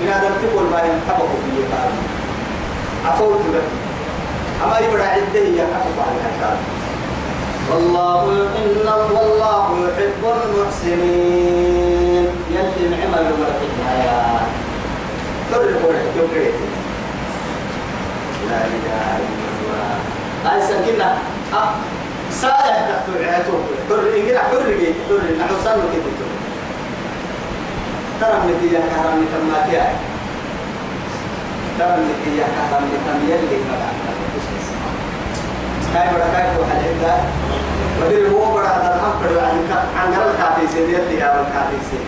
من 0.00 0.08
هذا 0.08 0.30
تقول 0.42 0.70
ما 0.70 0.78
ينحبه 0.78 1.28
في 1.28 1.62
قال 1.72 1.90
عفوت 3.06 3.40
لك 3.54 3.89
أما 4.64 4.78
يبرع 4.78 5.04
عده 5.04 5.40
هي 5.40 5.60
الحكام 6.16 6.56
والله 7.70 8.24
إن 8.58 8.88
والله 9.14 9.88
يحب 9.88 10.22
المحسنين. 10.24 12.26
يلي 12.50 12.88
نعم 12.90 13.14
المرحبها 13.14 13.92
يا 14.04 14.40
ترى 15.52 15.64
يوكيت 16.16 16.54
لا 18.50 18.60
إله 18.66 19.16
إلا 19.16 19.48
الله. 19.54 19.94
هاي 20.44 20.60
سكينة 20.62 21.18
أه. 21.54 21.70
سائح 22.32 22.76
تحت 22.88 23.06
عياته. 23.24 23.52
ترى 23.88 24.20
إنجيل 24.20 24.38
حر 24.38 24.70
جيت 24.80 24.96
ترى 25.08 25.38
نحن 25.38 25.54
صلوا 25.64 25.90
كده 25.92 26.26
ترى 28.20 28.36
النتيجة 28.44 28.78
كهرم 28.78 29.24
تماتي 29.32 29.78
ترى 31.78 31.94
النتيجة 31.94 32.44
كهرم 32.56 32.90
تميل 33.06 33.40
لي 33.50 33.56
كاي 35.94 36.08
بڑا 36.14 36.26
كاي 36.34 36.46
فو 36.54 36.62
حلقة 36.70 37.14
ودير 38.00 38.28
هو 38.32 38.54
بڑا 38.54 38.68
هذا 38.68 38.94
الحم 38.94 39.14
بڑا 39.22 39.42
عن 39.42 39.58
عن 39.96 40.14
قرر 40.14 40.32
كافي 40.38 40.66
سيد 40.72 40.88
يلي 40.88 41.18
يا 41.18 41.44
كافي 41.54 41.78
سيد 41.90 42.04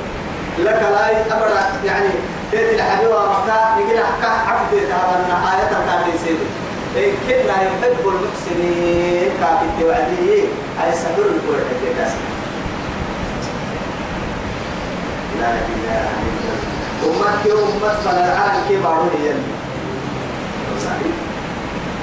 لك 0.67 0.83
لاي 0.93 1.17
أبدا 1.31 1.63
يعني 1.85 2.09
تيتي 2.51 2.75
الحبيبة 2.75 3.21
مكة 3.33 3.79
يجي 3.79 3.99
حكا 3.99 4.29
عفدي 4.29 4.79
هذا 4.87 5.25
النهاية 5.25 5.69
كافي 5.69 6.19
سيد 6.25 6.39
إيه 6.97 7.13
كنا 7.29 7.57
يحب 7.63 8.05
المحسنين 8.07 9.31
كافي 9.41 9.67
توعدي 9.81 10.43
أي 10.83 10.93
سهل 10.93 11.21
الكل 11.21 11.61
حكي 11.69 11.95
لا 15.41 15.49
إله 15.49 16.09
إلا 16.29 16.53
الله 17.03 17.27
أمك 17.27 17.47
أمك 17.47 17.97
فلا 18.05 18.25
العالم 18.25 18.63
كيف 18.69 18.87
أعود 18.87 19.13
يلي 19.25 19.63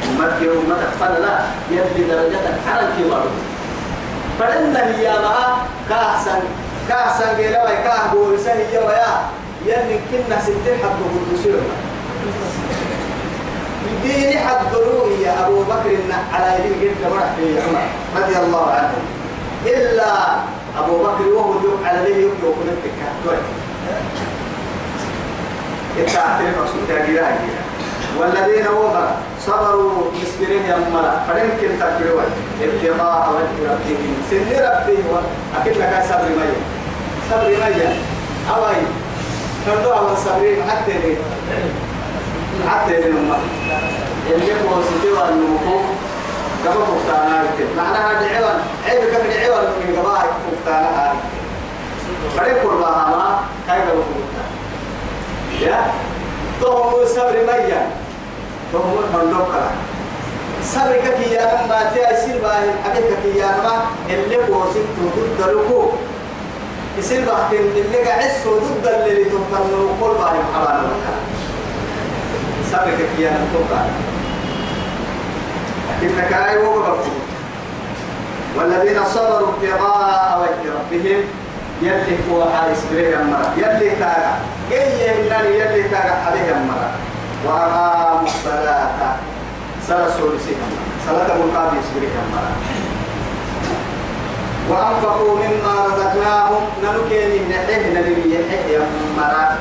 أمك 0.07 0.41
أمك 0.41 0.83
فلا 0.99 1.39
يلي 1.71 2.07
درجتك 2.07 2.55
كيف 2.97 3.13
أعود 3.13 3.31
فلن 4.39 4.75
هي 4.75 5.03
بقى 5.21 5.55
كأحسن 5.89 6.39
كأحسن 6.89 7.25
قيلة 7.37 7.65
كأح 7.83 8.13
بورسة 8.13 8.53
هي 8.53 8.77
ويا 8.77 9.19
يلي 9.65 9.99
كنا 10.11 10.41
ستين 10.41 10.77
حد 10.83 10.89
بقدسير 10.99 11.59
ديني 14.03 14.37
حد 14.39 14.57
ضروري 14.73 15.21
يا 15.21 15.47
أبو 15.47 15.61
بكر 15.63 15.97
على 16.33 16.59
يدين 16.65 16.79
جد 16.81 17.11
مرح 17.11 17.29
في 17.37 17.61
عمر 17.61 17.81
رضي 18.17 18.37
الله 18.37 18.71
عنه 18.71 18.93
إلا 19.65 20.13
أبو 20.79 20.97
بكر 21.03 21.27
وهو 21.35 21.51
يوم 21.53 21.79
على 21.85 21.99
ليه 22.03 22.21
يوم 22.23 22.33
يوم 22.43 22.55
نتك 22.67 22.91
دوت 23.25 23.37
التعترف 25.99 26.57
رسول 26.63 26.81
تاجيرها 26.87 27.37
والذين 28.17 28.67
وما 28.67 29.15
صبروا 29.45 30.11
مسكرين 30.21 30.65
يا 30.65 30.77
ملا 30.77 31.13
فلنكن 31.27 31.79
تكبروا. 31.79 32.21
ابتغاء 32.61 33.29
وجه 33.33 33.71
ربهم. 33.71 34.13
سن 34.29 34.49
ربهم. 34.51 35.23
أكيد 35.61 35.77
لك 35.77 36.03
صبر 36.09 36.29
مية 36.39 36.61
صبر 37.31 37.47
مية 37.47 37.95
أوي. 38.55 38.81
كندوا 39.65 39.93
أول 39.93 40.17
صبرين 40.17 40.63
حتى 40.69 40.93
لي. 40.93 41.17
حتى 42.69 42.93
لي 43.01 43.11
نما 43.11 43.37
اللي 44.29 44.53
هو 44.53 44.81
سجوا 44.81 45.29
النمو 45.29 45.79
كما 46.63 46.73
فقتانا 46.73 47.43
معناها 47.77 48.13
دعوان 48.13 48.59
عيب 48.87 49.01
كم 49.01 49.23
دعوان 49.29 49.63
من 49.63 49.95
قبائل 49.99 50.29
فقتانا 50.45 51.11
هذه 51.11 51.17
فريق 52.37 52.63
قربها 52.63 53.07
ما 53.09 53.39
كيف 53.67 53.85
فقتانا 53.85 54.49
يا؟ 55.61 55.91
تهم 56.61 57.05
صبر 57.15 57.35
ميا. 57.47 57.87
تهم 58.73 58.93
الحلوكة 59.03 59.61
صبر 60.63 60.93
كي 61.17 61.33
يا 61.33 61.67
ما 61.67 61.91
تأسير 61.95 62.41
باهي 62.41 62.69
حبيبك 62.83 63.17
كي 63.23 63.39
يا 63.39 63.47
ما 63.47 63.85
اللي 64.09 64.37
بوسيت 64.37 64.85
ضد 65.15 65.49
لكو 65.49 65.89
يصير 66.97 67.21
بحكي 67.25 67.57
اللي 67.59 67.97
قاعد 67.97 68.31
ضد 68.47 68.87
اللي 68.87 69.23
تفضل 69.23 69.89
كل 70.01 70.13
باهي 70.19 70.39
حبانا 70.53 70.89
صبر 72.71 72.91
كي 73.17 73.23
يا 73.23 73.31
نتوقع 73.31 73.83
إنك 76.03 76.33
أي 76.33 76.57
وقف 76.57 77.05
والذين 78.57 79.05
صبروا 79.05 79.49
ابتغاء 79.49 80.41
وجه 80.41 80.71
ربهم 80.73 81.21
يلي 81.81 82.17
فوق 82.29 82.51
حارس 82.53 82.77
بريه 82.91 83.17
يلي 83.57 83.89
تاغا. 83.95 84.39
جاي 84.69 85.13
من 85.19 85.45
يلي 85.45 85.83
تاغا 85.89 86.15
عليه 86.27 86.51
المرأة 86.51 86.91
وأقاموا 87.45 88.23
الصلاة. 88.23 89.15
صلاة 89.87 90.09
سورسيها 90.17 90.67
صلاة 91.07 91.37
مقابل 91.37 91.77
بريه 91.95 92.15
المرأة 92.25 92.55
وأنفقوا 94.69 95.35
مما 95.35 95.85
رزقناهم. 95.85 96.61
ننكين 96.83 97.49
نحيه 97.49 97.93
نلمي 97.93 98.35
يحيى 98.35 98.77
المرأة 98.77 99.55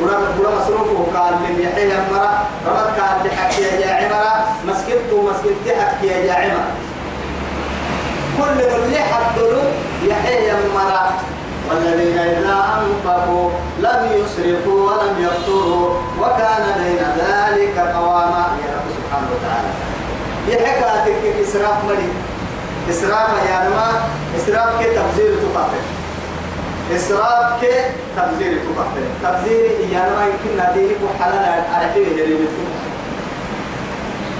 ولا 0.00 0.16
ولا 0.38 0.50
مصروفه 0.56 1.18
قال 1.18 1.34
لم 1.34 1.60
يحيى 1.60 1.98
مرة. 2.12 2.44
ربط 2.66 3.00
قال 3.00 3.26
لحكي 3.26 3.62
يا 3.62 3.92
عمرة 3.92 4.46
مسكته 4.66 5.30
مسكتي 5.30 5.80
حكي 5.80 6.06
يا 6.06 6.34
عمرة 6.34 6.66
كل 8.38 8.60
اللي 8.60 8.98
حدلوا 8.98 9.62
يحيى 10.02 10.52
مرة. 10.74 11.12
والذين 11.68 12.18
إذا 12.18 12.56
أنفقوا 12.78 13.50
لم 13.78 14.00
يسرفوا 14.12 14.90
ولم 14.90 15.14
يقتروا 15.22 15.94
وكان 16.20 16.64
بين 16.82 17.02
ذلك 17.18 17.78
قواما 17.78 18.46
يا 18.64 18.70
رب 18.76 18.88
سبحانه 18.98 19.28
وتعالى. 19.34 19.70
يحكى 20.48 20.88
إسراف 21.48 21.84
ملي؟ 21.84 22.08
إسراف 22.90 23.28
يا 23.50 23.68
نما 23.68 23.90
إسراف 24.36 24.78
كي 24.78 24.84
تبذير 24.84 25.34
تقاتل؟ 25.42 25.84
إسراف 26.96 27.60
كي 27.60 27.72
تبذير 28.16 28.58
تقاتل؟ 28.66 29.06
تبذير 29.22 29.64
يا 29.92 30.10
نما 30.10 30.26
يمكن 30.26 30.52
ندينك 30.62 30.96
وحلال 31.04 31.64
أرحيه 31.74 32.06
يريد 32.16 32.48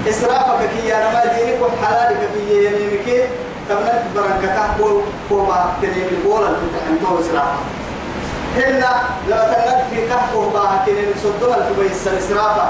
إسرافك 0.09 0.69
كي 0.75 0.87
يا 0.87 1.09
نما 1.09 1.25
دينك 1.25 1.59
وحلالك 1.61 2.29
كي 2.33 2.65
يمينك 2.65 3.29
تمنك 3.69 4.03
برنك 4.15 4.41
كهبول 4.41 5.01
كوما 5.29 5.73
تنين 5.81 6.07
البولا 6.11 6.49
الفتحن 6.49 6.93
تو 7.01 7.19
إسراف 7.19 7.55
هنا 8.57 8.91
لما 9.27 9.53
تنك 9.53 9.85
في 9.91 10.07
كهبول 10.07 10.53
باها 10.53 10.83
تنين 10.85 11.13
صدوها 11.23 11.57
الفبيس 11.57 12.07
الإسرافة 12.07 12.69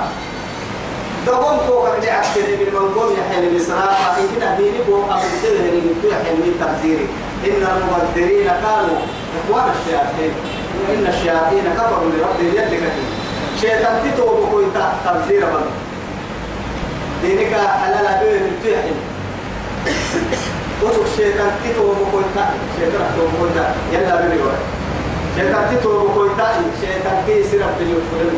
دقوم 1.28 1.58
فوق 1.68 1.96
اللي 1.96 2.10
عكسني 2.10 2.56
بالمنقوم 2.56 3.14
يحيي 3.20 3.48
الإسراف 3.48 4.20
إن 4.20 4.58
ديني 4.58 4.82
بو 4.88 5.04
أبن 5.04 5.30
سيده 5.42 5.60
اللي 5.60 5.82
من 5.82 6.54
تبذيري. 6.62 7.08
إن 7.46 7.68
المبذرين 7.76 8.48
كانوا 8.48 8.98
إخوان 9.40 9.64
الشياطين. 9.76 10.32
وإن 10.90 11.08
الشياطين 11.08 11.64
كفروا 11.78 12.12
لربهم 12.12 12.56
يد 12.56 12.68
كثير 12.68 13.08
شيطان 13.62 14.12
تتوبوا 14.16 14.50
كوي 14.52 14.66
تبذير 15.06 15.46
بل. 15.46 15.62
دينك 17.22 17.54
حلال 17.54 18.06
أبيه 18.08 18.52
تحيي 18.64 18.94
وسوق 20.84 21.06
شيطان 21.18 21.52
تتوبوا 21.64 22.06
كوي 22.12 22.24
شيطان 22.80 23.06
تتوبوا 23.14 23.38
كوي 23.40 23.64
يلا 23.94 24.16
بني 24.22 24.42
ورا 24.42 24.60
شيطان 25.38 25.78
تتوبوا 25.78 26.14
كوي 26.14 26.30
شيطان 26.82 27.24
كيسي 27.28 27.58
رب 27.58 27.82
يغفر 27.82 28.30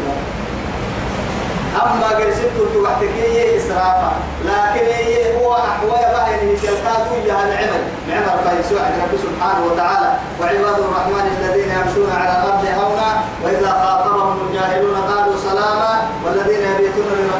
أما 1.76 2.08
قرسلت 2.08 2.52
توحتك 2.74 3.10
هي 3.24 3.58
إسرافا 3.58 4.12
لكن 4.46 4.86
هي 4.86 5.36
هو 5.38 5.54
أحوال 5.54 6.06
بقى 6.14 6.42
إن 6.42 6.58
تلقاتوا 6.62 7.16
إياها 7.26 7.44
العمل. 7.48 7.84
معمر 8.10 8.38
فيسوع 8.44 8.82
رب 8.82 9.14
سبحانه 9.26 9.66
وتعالى. 9.66 10.10
وعباد 10.42 10.80
الرحمن 10.80 11.26
الذين 11.38 11.70
يمشون 11.80 12.10
على 12.12 12.32
الأرض 12.40 12.66
هونا 12.66 13.10
وإذا 13.44 13.72
خاطبهم 13.84 14.38
الجاهلون 14.48 14.96
قالوا 14.96 15.36
سلاما 15.50 16.02
والذين 16.26 16.62
يبيتون 16.72 16.91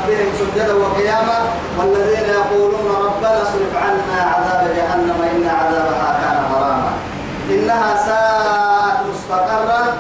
لربهم 0.08 0.28
سجدا 0.40 0.74
وقياما 0.74 1.40
والذين 1.78 2.30
يقولون 2.30 2.96
ربنا 3.06 3.42
اصرف 3.42 3.72
عنا 3.76 4.22
عذاب 4.22 4.68
جهنم 4.76 5.22
إن 5.36 5.50
عذابها 5.50 6.20
كان 6.22 6.44
غراما 6.54 6.92
إنها 7.50 7.96
ساءت 8.06 9.00
مستقرا 9.10 9.98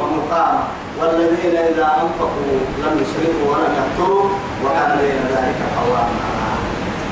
ومقاما 0.00 0.62
والذين 1.00 1.56
إذا 1.56 1.84
أنفقوا 2.02 2.58
لم 2.78 3.02
يسرفوا 3.02 3.52
ولم 3.52 3.74
يقتروا 3.80 4.28
وكان 4.64 4.98
بين 5.00 5.36
ذلك 5.36 5.56
قواما. 5.76 6.18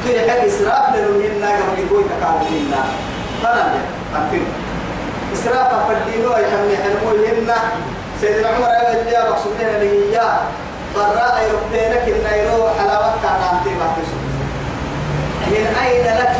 كي 0.04 0.30
حق 0.30 0.44
إسراف 0.44 0.96
لنمهنا 0.96 1.48
قبل 1.48 1.78
يقول 1.86 2.04
تكابلنا 2.04 2.84
فلا 3.42 3.66
أكيد 4.16 4.42
إسراف 5.32 5.88
فردينو 5.88 6.34
أي 6.36 6.44
حمي 6.44 6.76
حلمو 6.76 7.24
يهنا 7.24 7.56
سيدنا 8.20 8.48
عمر 8.48 8.68
يا 9.12 9.24
رسول 9.32 9.52
الله 9.60 10.38
يربينك 10.96 12.08
إن 12.08 12.38
يروح 12.38 12.72
حلاوة 12.78 13.12
كانتي 13.22 13.78
بعد 13.80 13.96
من 15.46 15.76
أين 15.84 16.04
لك 16.04 16.36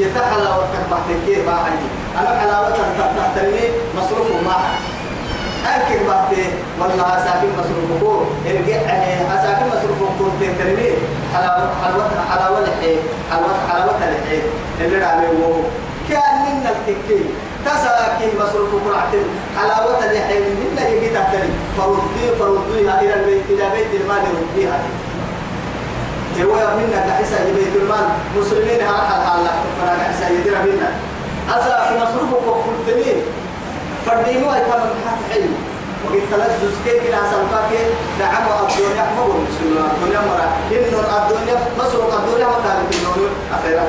يتحلى 0.00 0.48
وتكبحت 0.58 1.08
كيف 1.26 1.46
ما 1.46 1.52
عندي 1.52 1.88
أنا 2.20 2.40
حلاوة 2.40 2.70
تحتني 3.16 3.68
مصروف 3.96 4.26
معها 4.46 4.74
أكيد 5.66 6.06
بعد 6.06 6.36
والله 6.80 7.16
أساكن 7.16 7.48
مصروفه 7.58 8.26
ارجع 8.46 8.76
أساكن 9.34 9.66
مصروفه 9.66 10.06
كنت 10.18 10.50
ترمي 10.58 10.90
حلاوة 11.34 11.70
حلاوة 12.30 12.60
لحي 12.60 12.96
حلاوة 13.30 13.54
حلاوة 13.70 13.98
لحي 13.98 14.40
اللي 14.80 14.98
رامي 14.98 15.26
هو 15.26 15.54
كان 16.08 16.42
من 16.42 16.66
التكي 17.64 17.80
تساكن 17.80 18.38
مصروفه 18.38 18.78
كرعت 18.84 19.12
حلاوة 19.58 20.00
لحي 20.12 20.38
من 20.38 20.78
يجي 20.92 21.14
تحتني 21.14 21.50
فردي 21.78 22.24
فرديها 22.38 23.00
إلى 23.00 23.14
البيت 23.14 23.42
إلى 23.50 23.70
بيت 23.70 24.00
المال 24.00 24.22
رديها 24.36 24.78
هو 26.40 26.54
منا 26.76 27.06
كحسا 27.08 27.44
بيت 27.44 27.82
المال. 27.82 28.06
مسلمين 28.38 28.80
هرحل 28.80 29.20
حالا 29.26 29.52
فنا 29.80 29.94
كحسا 29.96 30.28
يدير 30.30 30.52
منا 30.52 30.90
أساكن 31.48 31.96
مصروفه 32.02 32.36
كفرتني 32.36 33.14
فردينو 34.06 34.54
أي 34.54 34.60
كمان 34.60 34.80
حتى 35.06 35.32
حلو 35.32 35.52
وقد 36.04 36.20
تلزز 36.30 36.74
كيف 36.84 37.02
ناس 37.14 37.30
الفاكي 37.40 37.82
دعموا 38.20 38.68
الدنيا 38.68 39.04
ما 39.16 39.22
هو 39.22 39.28
مسلم 39.28 39.88
الدنيا 39.92 40.20
مرة. 40.20 40.48
إنه 40.70 40.98
الدنيا 41.16 41.56
مسروق 41.78 42.14
الدنيا 42.14 42.46
كانت 42.46 42.94
الدنيا 42.94 43.30
أخيرا. 43.54 43.84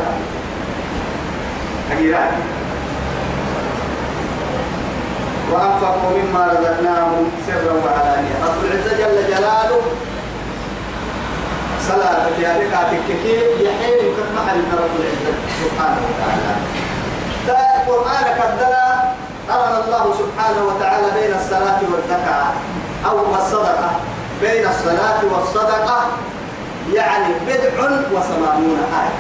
أخيرا 1.92 2.32
وأنفقوا 5.52 6.12
مما 6.18 6.42
رزقناهم 6.54 7.32
سرا 7.48 7.74
وعلانية. 7.74 8.36
رب 8.48 8.62
العزة 8.66 8.98
جل 8.98 9.18
جلاله 9.28 9.82
صلاة 11.88 12.26
هذه 12.38 12.66
كاتككي 12.72 13.38
يحيي 13.66 14.12
كما 14.18 14.42
علم 14.52 14.66
رب 14.74 14.94
العزة 15.00 15.34
سبحانه 15.64 16.02
وتعالى. 16.10 16.56
ده 17.48 17.54
القرآن 17.54 18.26
كدنا 18.40 19.14
قرن 19.50 19.84
الله 19.84 20.14
سبحانه 20.22 20.62
وتعالى 20.66 21.08
بين 21.22 21.36
الصلاة 21.36 21.80
والزكاة 21.94 22.48
أو 23.10 23.36
الصدقة 23.36 23.90
بين 24.42 24.68
الصلاة 24.68 25.20
والصدقة 25.34 26.02
يعني 26.94 27.34
بدع 27.48 27.84
وثمانون 28.14 28.78
آية. 29.02 29.16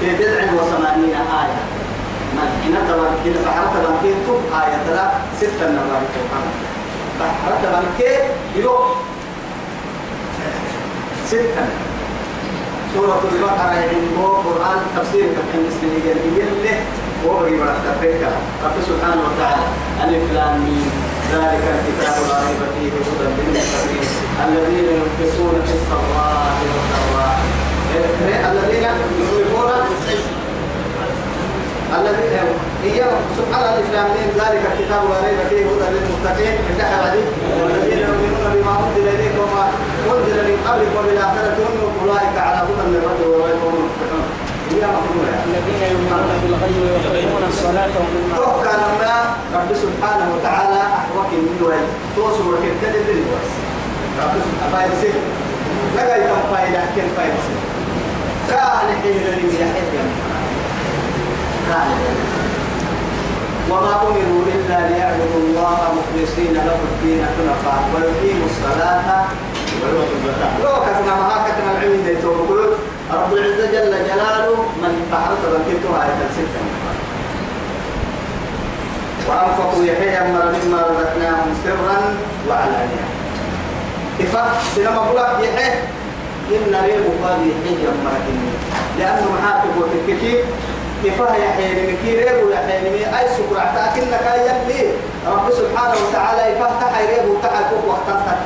في 0.00 0.16
بدع 0.16 0.52
وثمانين 0.52 1.14
آية. 1.14 1.75
حين 2.66 2.74
تبارك 2.88 3.22
بحرة 3.46 3.68
تبارك 3.74 4.02
تب 4.26 4.40
آية 4.60 4.78
تلا 4.86 5.06
ستة 5.40 5.66
نوارك 5.70 6.14
بحرة 7.20 7.56
تبارك 7.62 7.98
يو 8.56 8.74
ستة. 11.26 11.66
سورة 12.94 13.20
البقرة 13.32 13.72
يعني 13.74 13.96
هو 14.18 14.26
قرآن 14.26 14.78
تفسير 14.96 15.28
كان 15.52 15.62
مسلمين 15.68 16.02
يقول 16.06 16.64
له 16.64 16.78
وبري 17.26 17.50
ما 17.56 17.74
تفكر 17.86 18.32
رب 18.64 18.76
سبحانه 18.88 19.22
وتعالى 19.28 19.64
ألف 20.04 20.32
لام 20.34 20.64
ذلك 21.32 21.64
الكتاب 21.76 22.16
لا 22.28 22.38
ريب 22.46 22.62
فيه 22.74 22.90
هدى 23.06 23.26
للمتقين. 23.36 24.06
الذين 24.48 24.86
ينفقون 24.96 25.54
في 25.66 25.72
السراء 25.78 26.56
والضراء 26.72 27.38
الذين 28.52 28.82
ينفقون 28.82 29.55
الذين 32.00 32.34
هي 32.84 32.98
سبحان 33.38 33.64
الإسلام 33.74 34.06
ذلك 34.40 34.62
الكتاب 34.72 35.02
لا 35.10 35.18
ريب 35.26 35.40
فيه 35.50 35.64
هدى 35.70 35.86
للمتقين. 35.94 36.54
انتهى 36.70 36.94
عليه 37.06 37.26
والذين 37.60 37.98
يؤمنون 38.08 38.44
بما 38.54 38.72
أنزل 38.84 39.06
إليك 39.14 39.34
وما 39.42 39.64
أنزل 40.12 40.36
من 40.48 40.56
قبلك 40.66 40.92
وبالآخرة 40.98 41.56
هم 41.66 41.92
أولئك 42.02 42.36
على 42.46 42.58
هدى 42.68 42.84
من 42.92 43.00
ربهم 43.08 43.30
وأولئك 43.32 43.62
هم 43.66 43.74
المفلحون 43.80 45.26
الذين 45.48 45.82
يؤمنون 45.92 46.30
بالغيب 46.42 46.76
ويقيمون 46.84 47.42
الصلاة 47.52 47.92
ومما 48.00 48.36
توكل 48.36 48.76
لما 48.82 49.14
رب 49.56 49.70
سبحانه 49.84 50.26
وتعالى 50.34 50.80
أحوك 50.98 51.30
من 51.32 51.66
وين؟ 51.66 51.86
توصل 52.16 52.46
وكتل 52.52 52.94
بالوس 53.06 53.48
رب 54.22 54.34
سبحانه 54.46 54.72
فايد 54.72 54.92
سي. 55.02 55.12
لقى 55.96 56.14
يتم 56.20 56.42
فايد 56.52 56.74
أحكي 56.74 57.00
فايد 57.16 57.34
سي؟ 57.46 57.54
كان 58.50 58.88
حين 59.02 59.16
لم 59.26 59.40
يحب 59.60 59.92
وما 63.70 63.92
أمروا 64.02 64.42
إلا 64.54 64.88
ليعبدوا 64.88 65.40
الله 65.46 65.78
مخلصين 65.98 66.54
له 66.54 66.78
الدين 66.90 67.20
حنفاء 67.26 67.82
ويقيموا 67.94 68.46
الصلاة. 68.46 69.24
ويؤتوا 69.82 70.16
الزكاة 70.18 70.58
لو 70.62 70.74
كتنا 70.86 71.14
ما 71.20 71.44
كتنا 71.46 71.70
العلم 71.72 72.06
توقول 72.22 72.68
رب 73.12 73.32
العزة 73.32 73.66
جل 73.66 73.92
جلاله 74.08 74.56
من 74.82 74.92
تعرض 75.10 75.42
بكيتها 75.52 76.04
آية 76.04 76.20
الستة 76.30 76.62
وأنفقوا 79.28 79.84
يحيى 79.84 80.20
مما 80.32 80.78
رزقناهم 80.90 81.50
سرا 81.64 81.98
وعلانية. 82.48 83.06
إفا 84.20 84.52
سينما 84.74 85.02
بلغ 85.12 85.44
يحيى 85.44 85.72
إن 86.50 86.72
ريب 86.84 87.04
قد 87.24 87.40
يحيى 87.46 87.88
أمرك 87.88 88.26
لأنه 88.98 89.26
محاكم 89.34 89.70
وتككي 89.80 90.34
إفا 91.08 91.34
يحيى 91.36 91.68
نمكي 91.74 92.18
ريب 92.18 92.50
يحيى 92.50 92.90
نمي 92.90 93.18
أي 93.18 93.28
سكر 93.28 93.58
أعتاكنك 93.58 94.26
يلي 94.36 94.90
رب 95.26 95.50
سبحانه 95.52 95.94
وتعالى 96.08 96.42
إفا 96.52 96.70
تحي 96.80 97.06
ريب 97.06 97.28
وتحي 97.30 97.64
كوك 97.70 97.84
وقتا 97.88 98.38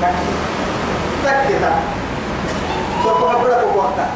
تككا 0.00 0.12
تككا 1.24 1.72
سوف 3.04 3.30
حبرك 3.30 3.66
وقتا 3.76 4.06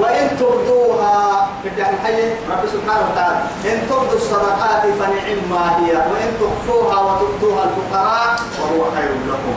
وإن 0.00 0.36
تبدوها 0.40 1.48
بدع 1.64 1.88
الحي 1.88 2.22
رب 2.50 2.66
سبحانه 2.72 3.06
وتعالى 3.12 3.40
إن 3.64 3.88
تبدوا 3.90 4.16
الصدقات 4.16 4.82
فنعم 4.82 5.38
ما 5.50 5.78
هي 5.78 5.92
وإن 5.92 6.28
تخفوها 6.40 7.00
وتؤتوها 7.00 7.64
الفقراء 7.64 8.36
وهو 8.60 8.90
خير 8.90 9.10
لكم. 9.28 9.54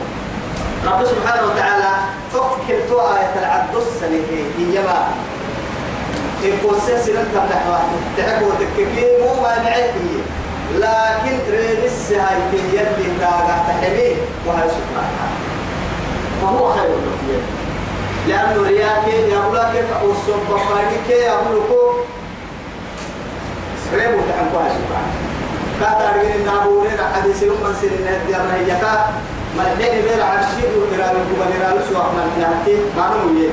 رب 0.86 1.04
سبحانه 1.06 1.42
وتعالى 1.46 1.90
تو 2.88 3.00
آية 3.00 3.34
العبد 3.38 3.74
السنة 3.76 4.22
هي 4.58 4.82
ما 4.82 5.08
إن 6.46 6.56
فوسي 6.62 6.98
سنة 6.98 7.24
تفتح 7.34 7.62
تحكوا 8.18 8.50
تككي 8.60 9.06
مو 9.20 9.42
ما 9.42 9.62
نعيكي 9.62 10.16
لكن 10.74 11.38
ريبس 11.50 12.12
هاي 12.12 12.38
يلي 12.72 13.18
كاغا 13.20 13.64
تحميه 13.68 14.16
وهي 14.46 14.68
سبحانه 14.68 15.28
فهو 16.42 16.72
خير 16.72 16.88
لكم 16.88 17.42
لأنه 18.28 18.68
رياك 18.68 19.08
يقول 19.08 19.58
كيف 19.58 19.92
أوصل 20.02 20.40
بفايك 20.50 21.08
يقول 21.10 21.56
لكم 21.56 21.98
ريبو 23.94 24.18
تحنكوها 24.28 24.68
سبحانه 24.68 25.12
كاتا 25.80 26.16
رجل 26.16 26.40
النابورين 26.40 26.98
حديث 27.14 27.42
من 27.42 27.74
سنين 27.80 28.06
هدي 28.06 28.36
الرهيكا 28.36 29.06
ملحين 29.58 30.02
بير 30.02 30.22
عرشيد 30.22 30.70
وإرال 30.76 31.16
الكبال 31.16 31.62
إرال 31.62 31.82
سواء 31.92 32.12
من 32.14 32.42
نحكي 32.42 32.76
ما 32.96 33.16
نموية. 33.16 33.50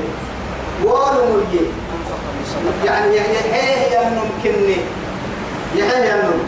ونمويه 0.84 1.83
يعني 2.84 3.16
يحيه 3.16 3.98
ينم 3.98 4.30
كني 4.42 4.76
يحيه 5.76 6.04
ينم 6.10 6.38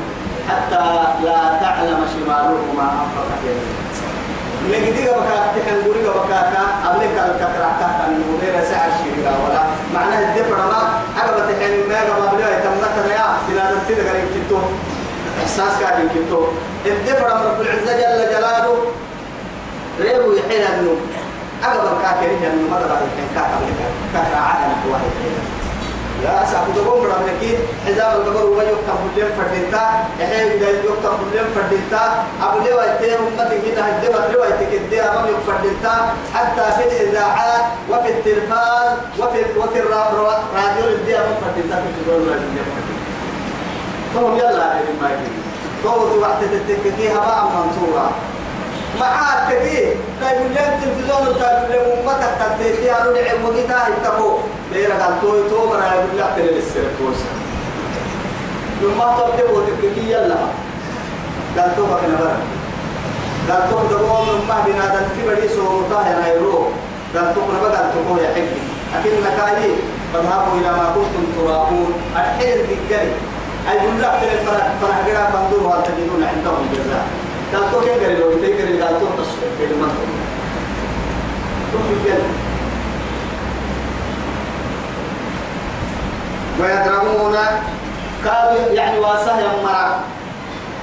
حتى 0.48 0.84
لا 1.24 1.58
تعلم 1.60 2.00
شماله 2.12 2.64
ما 2.76 2.82
أنفق 2.82 3.28
فيه 3.42 3.60
نجدي 4.70 5.02
بكا 5.02 5.36
تحن 5.54 5.82
قولي 5.84 6.02
بكا 6.08 6.40
كا 6.52 6.62
أبلك 6.90 7.16
الكترة 7.26 7.70
كا 7.80 7.88
كان 7.98 8.22
مدير 8.32 8.64
سعر 8.70 8.90
شيرا 8.98 9.32
ولا. 9.44 9.62
معناه 9.94 10.18
الدفع 10.18 10.56
ما 10.56 11.00
أنا 11.22 11.32
بتحن 11.32 11.88
ما 11.88 11.98
قبل 12.00 12.36
بلا 12.36 12.58
يتمنى 12.58 13.12
يا 13.14 13.26
بلاد 13.48 13.78
تيجي 13.88 14.00
غير 14.00 14.24
كتو. 14.34 14.58
إحساس 15.42 15.80
كان 15.80 16.08
كتو. 16.14 16.44
الدفع 16.86 17.26
رب 17.26 17.60
العزة 17.60 17.92
جل 17.96 18.30
جلاله. 18.32 18.76
ريبو 20.00 20.32
يحيل 20.32 20.62
النوم 20.62 21.00
أقبل 21.64 22.02
كاكرين 22.02 22.44
النوم 22.52 22.74
هذا 22.74 22.86
بعد 22.86 22.98
كان 23.16 23.28
كاكا 23.34 23.58
كاكا 24.12 24.36
عادنا 24.36 24.74
واحد 24.92 25.10
لا 26.24 26.44
سأقول 26.50 26.74
لكم 26.76 27.00
برا 27.02 27.18
منكي 27.26 27.58
حزام 27.86 28.12
القبر 28.20 28.46
وما 28.46 28.62
يكتب 28.62 28.98
بلين 29.16 29.28
فردينتا 29.38 29.84
إحنا 30.22 30.42
إذا 30.54 30.68
يكتب 30.70 31.16
بلين 31.32 31.44
فردينتا 31.54 32.24
أبو 32.42 32.58
ليه 32.64 32.74
ويتيه 32.74 33.16
أمة 33.18 33.50
كده 33.66 33.82
هجمة 33.82 34.26
ليه 34.28 34.38
ويتكدي 34.40 35.00
أمام 35.02 35.24
يفردينتا 35.34 35.94
حتى 36.34 36.64
في 36.76 36.82
الإذاعات 36.88 37.64
وفي 37.90 38.08
التلفاز 38.08 38.90
وفي 39.18 39.38
وفي 39.58 39.78
الراديو 39.80 40.88
الدي 40.88 41.16
أمام 41.18 41.34
فردينتا 41.44 41.76
في 41.82 41.88
الجول 42.00 42.22
الراديو 42.22 42.62
فهم 44.14 44.38
يلا 44.38 44.64
على 44.64 44.80
ما 45.02 45.08
يجي 45.10 45.30
فهو 45.84 46.18
وقت 46.20 46.38
تتككيها 46.68 47.18
بقى 47.18 47.44
منصورة 47.44 48.10
معاك 49.00 49.52
كثير. 49.52 49.96
كاي 50.20 50.38
من 50.38 50.48
لين 50.54 50.70
تلفزيون 50.80 51.28
وتاي 51.28 51.54
من 51.68 51.74
أمتك 51.74 52.32
تبتدي 52.40 52.92
أنا 52.92 53.10
نعم 53.16 53.44
وقتها 53.44 53.88
يتقو 53.88 54.38
بيرا 54.72 54.94
قال 54.94 55.20
توي 55.20 55.50
تو 55.50 55.66
مرا 55.66 55.84
يقول 55.94 56.18
لك 56.18 56.30
تلي 56.36 56.58
السر 56.58 56.86
كوسا 56.98 57.30
لما 58.82 59.06
تبدأ 59.18 59.50
وتككي 59.50 60.10
يلا. 60.10 60.36
قال 61.58 61.76
تو 61.76 61.86
بك 61.86 62.02
نبرا 62.12 62.36
قال 63.48 63.70
تو 63.70 63.78
دبوا 63.90 64.24
ما 64.48 64.64
بنا 64.66 64.86
دل 64.94 65.06
في 65.16 65.28
بدي 65.28 65.48
سو 65.48 65.80
متاه 65.80 66.06
أنا 66.12 66.28
يرو 66.34 66.68
قال 67.14 67.34
تو 67.34 67.40
نبرا 67.40 67.76
قال 67.76 67.92
تو 67.94 68.16
لكن 68.16 69.12
نكاي 69.26 69.70
فذهبوا 70.12 70.58
إلى 70.60 70.70
ما 70.70 70.86
كنتم 70.94 71.24
تراؤون 71.36 71.92
الحين 72.16 72.58
ذكري 72.70 73.12
أي 73.70 73.78
بقول 73.78 74.02
لك 74.02 74.12
تلي 74.20 74.36
فرح 74.46 74.66
فرح 74.82 74.96
جرا 75.06 75.82
تجدون 75.86 76.22
عندهم 76.24 76.66
جزاء. 76.72 77.25
قال 77.54 77.72
تو 77.72 77.80
كيف 77.80 78.02
قال 78.02 78.20
لو 78.20 78.32
تيجي 78.40 78.82
قال 78.82 79.00
تو 79.00 79.06
تصوير 79.06 79.50
في 79.58 79.66
ويدرؤون 86.60 87.36
كانوا 88.24 88.72
يعني 88.72 88.98
واسه 88.98 89.38
يمرا 89.40 90.00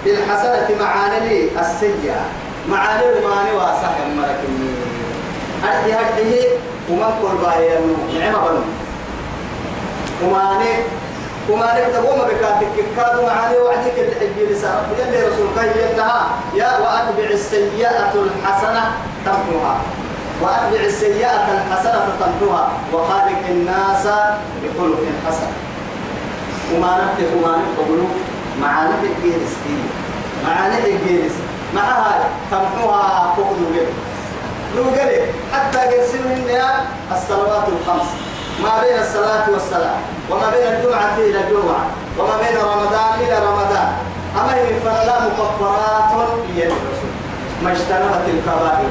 بالحسنة 0.05 0.67
معاني 0.79 1.59
السيئة 1.59 2.21
معاني 2.69 3.03
الماني 3.03 3.51
واسه 3.51 3.89
يمرا 4.05 4.27
كني 4.27 4.69
أرحي 5.63 5.93
هرحي 5.93 6.47
ومن 6.89 7.13
كل 7.21 7.37
باهي 7.45 7.69
نعمة 8.19 8.37
بنو 8.47 8.61
وماني 10.23 10.73
وما 11.49 11.65
نقدر 11.65 12.11
وما 12.11 12.23
بكاتك. 12.23 12.75
كادوا 12.97 13.25
معاني 13.25 13.57
وعديك 13.57 13.93
اللي 13.97 14.15
حجي 14.15 14.45
لسا 14.45 14.85
يلي 14.99 15.27
رسول 15.27 15.47
الله 15.51 15.63
ينتهى 15.63 16.21
يا 16.55 16.77
وأتبع 16.79 17.29
السيئة 17.29 18.13
الحسنة 18.13 18.83
تمحوها 19.25 19.75
وأتبع 20.41 20.81
السيئة 20.85 21.45
الحسنة 21.57 22.05
تمحوها 22.19 22.69
وخالق 22.93 23.41
الناس 23.49 24.07
بخلق 24.63 25.03
حسن. 25.27 25.49
وما 26.73 26.91
نبت 26.97 27.29
وما 27.35 27.57
نبت 27.57 28.07
معاني 28.61 28.93
الجيرس 28.93 29.53
معاني 30.45 30.77
الجيرس 30.77 31.31
معها 31.75 32.29
تمحوها 32.51 33.33
فوق 33.35 33.49
الوجه 33.57 33.87
لو 34.77 34.83
قال 34.83 35.09
حتى 35.53 35.77
قسمهن 35.77 36.61
الصلوات 37.11 37.63
الخمس. 37.67 38.07
ما 38.61 38.81
بين 38.81 38.99
الصلاة 38.99 39.49
والسلام 39.49 40.01
وما 40.29 40.49
بين 40.51 40.67
الجمعة 40.67 41.17
إلى 41.17 41.39
الجمعة 41.39 41.85
وما 42.19 42.37
بين 42.37 42.57
رمضان 42.57 43.13
إلى 43.19 43.35
رمضان. 43.47 43.91
أما 44.39 44.55
هي 44.55 44.79
فلا 44.79 45.19
مكفرات 45.25 46.11
الرسول. 46.57 47.13
ما 47.63 47.71
اجتنبت 47.71 48.25
الكبائر. 48.27 48.89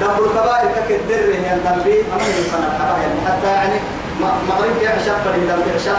دبر 0.00 0.24
الكبائر 0.24 0.68
ككدر 0.76 1.34
هي 1.34 1.54
الدنبي 1.54 1.96
أما 2.12 2.24
هي 2.24 2.42
فلا 2.52 2.68
الكبائر. 2.72 3.10
حتى 3.26 3.46
يعني 3.46 3.78
مغرب 4.20 4.82
يعشق 4.82 5.16
فلي 5.24 5.46
دنبي 5.46 5.70
يعشق. 5.70 5.98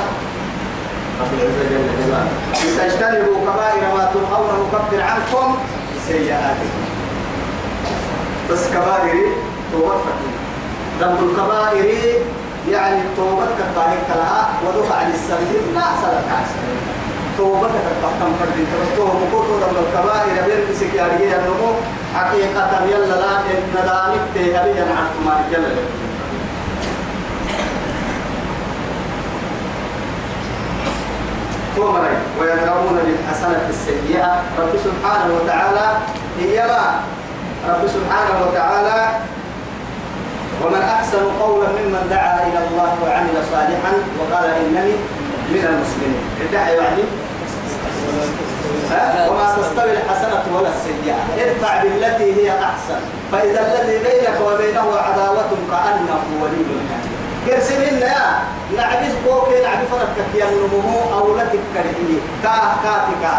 رب 1.21 1.33
العزة 1.33 1.63
جل 1.69 1.85
جلاله 2.05 2.31
تجتنبوا 2.77 3.37
كبائر 3.41 3.95
ما 3.97 4.11
تنهون 4.13 4.67
نكفر 4.67 5.01
عنكم 5.01 5.57
سيئاتكم. 6.07 6.81
بس 8.51 8.67
كبائر 8.67 9.15
توفت 9.71 10.19
ذنب 10.99 11.19
الكبائر 11.29 12.21
يعني 12.71 13.01
توبتك 13.17 13.59
كاهي 13.75 13.97
كلها 14.07 14.47
ودفع 14.65 15.01
للسبيل 15.07 15.75
لا 15.75 15.81
سلك 16.01 16.27
عسل 16.37 16.59
توبتك 17.37 17.85
تحتم 18.01 18.31
فرد 18.39 18.65
توبة 18.97 19.19
كوتو 19.31 19.53
ذنب 19.57 19.77
الكبائر 19.85 20.45
بين 20.45 20.61
بسكيارية 20.71 21.35
النمو 21.35 21.71
حقيقة 22.15 22.85
يلا 22.91 23.05
لا 23.05 23.39
ندانك 23.73 24.21
تهبي 24.35 24.79
عن 24.79 24.91
عثمان 24.91 25.43
جل 25.51 25.75
تومري 31.75 32.17
ويدرؤون 32.39 32.99
بالحسنة 33.05 33.69
السيئة. 33.69 34.43
رب 34.59 34.73
سبحانه 34.83 35.33
وتعالى 35.35 35.97
ما 36.37 37.03
رب 37.69 37.87
سبحانه 37.87 38.47
وتعالى 38.47 39.07
ومن 40.63 40.81
أحسن 40.81 41.23
قولا 41.41 41.67
ممن 41.67 42.07
دعا 42.09 42.47
إلى 42.47 42.59
الله 42.67 42.91
وعمل 43.03 43.35
صالحا 43.51 43.93
وقال 44.19 44.49
إنني 44.49 44.95
من 45.53 45.63
المسلمين. 45.71 46.23
ادعى 46.49 46.75
يعني 46.75 47.03
وما 49.29 49.55
تستوي 49.57 49.91
الحسنة 49.91 50.43
ولا 50.55 50.69
السيئة. 50.69 51.17
ادفع 51.39 51.83
بالتي 51.83 52.29
هي 52.37 52.49
أحسن. 52.49 52.99
فإذا 53.31 53.61
الذي 53.61 53.97
بينك 53.97 54.37
وبينه 54.47 54.87
عداوة 54.97 55.51
كأنه 55.71 56.23
ولي 56.41 56.65
حميم 56.89 57.15
قرسم 57.47 57.81
لنا 57.81 58.39
نعبس 58.77 59.13
بوكي 59.25 59.61
نعبس 59.63 59.87
فرقك 59.91 60.31
يا 60.35 60.45
نمو 60.45 61.19
أو 61.19 61.37
لا 61.37 61.43
تكرهني 61.43 62.17
كا 62.43 62.55
كاتكا. 62.83 63.35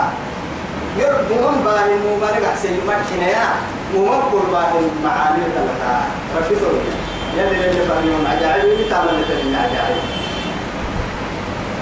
يرد 0.99 1.31
من 1.31 1.63
باهي 1.65 1.95
مو 2.05 2.17
ما 2.21 2.27
نقع 2.27 2.55
سيمكنا 2.63 3.29
يا 3.29 3.49
كل 3.93 4.47
باهي 4.53 4.81
معاني 5.05 5.43
تلقى. 5.57 5.97
ركزوا 6.37 6.79
يلي 7.37 7.71
اللي 7.71 7.83
فهمهم 7.89 8.27
عجائب 8.27 8.81
يتعمل 8.81 9.21
لتنين 9.21 9.57
عجائب. 9.57 10.03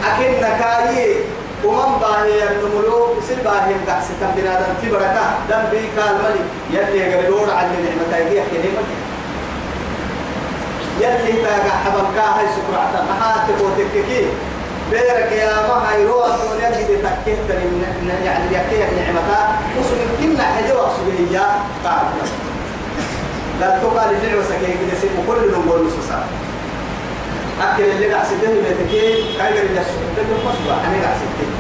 أكن 0.05 0.33
نكاي 0.45 1.17
ومن 1.65 1.99
باهي 2.01 2.43
النملو 2.43 3.15
يصير 3.19 3.39
باهي 3.45 3.75
مقعس 3.87 4.09
تنبنا 4.21 4.61
دم 4.61 4.89
تبركة. 4.89 5.25
دم 5.51 5.65
بيك 5.71 5.97
الملي 5.99 6.43
يلي 6.71 6.99
يقرلون 6.99 7.51
عن 7.51 7.67
النعمة 7.75 8.27
يجي 8.27 8.37
يحكي 8.37 8.57
يلي 11.01 11.43
تاقع 11.43 11.77
حبل 11.85 12.07
كاهي 12.17 12.47
سكرعة 12.57 13.05
محات 13.11 13.49
تبوتككي 13.49 14.27
بيرك 14.91 15.33
يا 15.33 15.47
ما 15.69 15.91
هاي 15.91 16.05
روح 16.05 16.27
دون 16.27 16.61
يجي 16.81 16.97
تكيه 16.97 17.37
يعني 18.25 18.47
يكيه 18.47 18.85
النعمة. 18.89 19.49
وسن 19.81 19.97
كنا 20.21 20.43
حجوا 20.45 20.89
سبيه 20.97 21.39
قال 21.85 22.07
لا 23.61 23.79
تقال 23.79 24.11
الفعل 24.11 24.39
وسكيه 24.39 24.67
كده 24.67 25.01
سيب 25.01 25.11
كل 25.27 25.53
نقول 25.53 25.87
نصوصا 25.87 26.25
أكل 27.63 27.83
اللي 27.85 28.13
قاعد 28.13 28.27
سيده 28.27 28.49
بيتكي 28.53 29.39
كاي 29.39 29.45
قال 29.45 29.55
لي 29.55 29.75
ده 29.75 29.83
مصباح 30.39 30.79
أنا 30.89 31.03
قاعد 31.05 31.17
سيده 31.21 31.51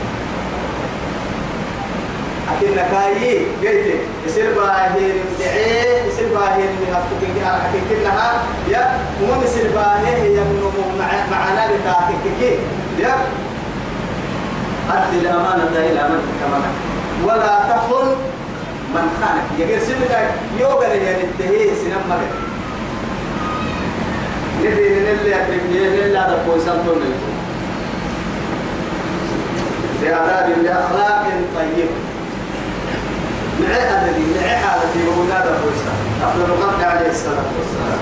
أكل 2.52 2.76
نكاي 2.76 3.46
جيت 3.62 4.00
يصير 4.26 4.54
باهين 4.54 5.14
دعي 5.40 6.08
يصير 6.08 6.28
باهين 6.34 6.66
من 6.66 6.94
هفتك 6.94 7.42
أكل 7.42 7.78
كلها 7.90 8.42
يا 8.68 8.98
وما 9.22 9.44
يصير 9.44 9.70
باهين 9.74 10.16
هي 10.22 10.40
من 10.40 10.70
مع 10.98 11.36
معنا 11.38 11.66
بتاعتك 11.66 12.54
يا 12.98 13.14
أدي 14.92 15.18
الأمانة 15.18 15.64
إلى 15.76 16.08
من 16.08 16.22
كمان 16.40 16.62
ولا 17.24 17.58
تخن 17.70 18.08
من 18.94 19.06
خانك. 19.20 19.44
يقول 19.58 19.80
سيدك 19.80 20.30
يوغا 20.60 20.88
لي 20.94 21.16
نتهي 21.16 21.74
سنم 21.74 22.02
مغد 22.08 22.32
ندي 24.60 24.88
نلي 24.88 25.34
أكرم 25.34 25.60
نلي 25.72 26.18
هذا 26.18 26.42
كويسان 26.46 26.78
تون 26.86 27.00
بآداب 30.02 30.46
بأخلاق 30.62 31.24
طيب. 31.56 31.88
معي 33.60 33.82
أدبي 33.82 34.24
معي 34.40 34.56
حالتي 34.56 35.08
ومنادى 35.08 35.48
كويسان 35.62 35.96
أفضل 36.22 36.44
الخلق 36.44 36.88
عليه 36.88 37.10
الصلاة 37.10 37.48
والسلام. 37.58 37.98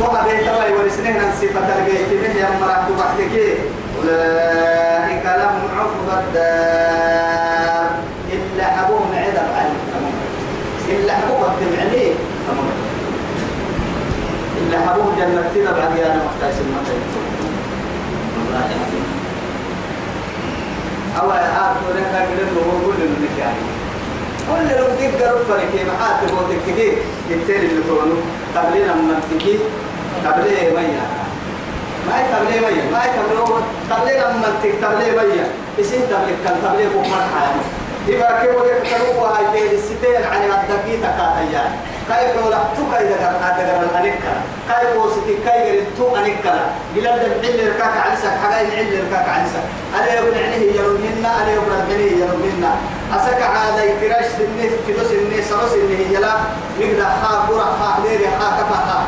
طبعا 0.00 0.22
بيت 0.24 0.40
الله 0.48 0.72
ورسنين 0.78 1.16
عن 1.16 1.32
صفة 1.40 1.68
الجيت 1.78 2.08
من 2.22 2.36
يوم 2.40 2.60
مرحت 2.60 2.88
بحتك 2.98 3.34
أولئك 3.98 5.24
لهم 5.24 5.60
عقبى 5.78 6.14
الدار. 6.26 7.90
إلا 8.32 8.64
حبوهم 8.64 9.10
عدب 9.14 9.48
عليك 9.56 9.82
إلا 10.88 11.12
حبوهم 11.12 11.52
تمعني 11.60 12.06
إلا 14.60 14.76
حبوهم 14.88 15.12
جنة 15.18 15.44
تدب 15.54 15.66
علي 15.78 16.06
أنا 16.06 16.20
محتاج 16.24 16.54
المتين 16.64 17.02
والله 18.36 18.66
العظيم 18.66 19.06
أول 21.20 21.36
آخر 21.36 21.86
لك 21.96 22.10
أقول 22.14 22.38
له 22.38 22.80
كل 22.86 23.02
منك 23.08 23.38
يعني 23.38 23.81
كل 24.48 24.76
لو 24.78 24.86
تقدر 25.00 25.44
فريق 25.48 25.86
محات 25.86 26.28
تبغى 26.28 26.56
تكتي 26.56 26.92
التالي 27.30 27.66
اللي 27.66 27.82
تقولوا 27.82 28.20
قبلنا 28.56 28.94
من 28.94 29.20
تكتي 29.30 29.58
قبلنا 30.26 30.62
ميا 30.80 31.04
ما 32.06 32.18
هي 32.18 32.24
قبلنا 32.34 32.60
ميا 32.70 32.84
ما 32.92 33.04
هي 33.04 33.10
قبلنا 33.18 33.44
قبلنا 33.90 34.32
من 34.32 34.42
تك 34.62 34.84
قبلنا 34.84 35.22
ميا 35.22 35.46
اسم 35.80 36.00
قبل 36.12 36.30
كان 36.44 36.56
قبلنا 36.64 36.88
بكرة 36.88 37.24
حياة 37.34 37.82
إذا 38.08 38.38
كيف 38.42 38.56
يكتبوا 38.72 39.26
هاي 39.28 39.44
تيل 39.52 39.74
الستين 39.78 40.22
عن 40.32 40.42
الدقيقة 40.42 41.08
كاتيا 41.18 41.64
كيف 42.08 42.46
ولا 42.46 42.58
تو 42.76 42.82
كيف 42.92 43.08
دكان 43.12 43.34
دكان 43.58 43.82
الأنكا 43.82 44.34
كيف 44.68 44.96
وستي 44.96 45.34
كيف 45.46 45.84
تو 45.98 46.16
أنكا 46.16 46.54
بلا 46.94 47.16
دم 47.16 47.32
حل 47.42 47.68
ركاك 47.68 47.94
على 48.04 48.16
سك 48.22 48.34
حاجة 48.42 48.66
حل 48.76 48.92
ركاك 49.06 49.28
على 49.28 49.44
سك 49.48 49.64
أنا 49.98 50.14
يقول 50.14 50.34
عنه 50.34 50.64
يرمينا 50.78 51.42
أنا 51.42 51.52
يقول 51.52 51.72
عنه 51.72 52.02
يرمينا 52.22 52.72
أسك 53.16 53.42
عادة 53.42 53.84
كراش 54.00 54.24
سنة 54.24 54.70
في 54.86 54.92
دو 54.92 55.04
سنة 55.10 55.42
سنة 55.48 55.68
سنة 55.68 56.00
يلا 56.10 56.34
نقدر 56.80 57.04
خا 57.22 57.46
برا 57.48 57.64
خا 57.64 58.02
ليري 58.02 58.26
خا 58.38 58.48
كفا 58.58 58.78
خا. 58.88 59.00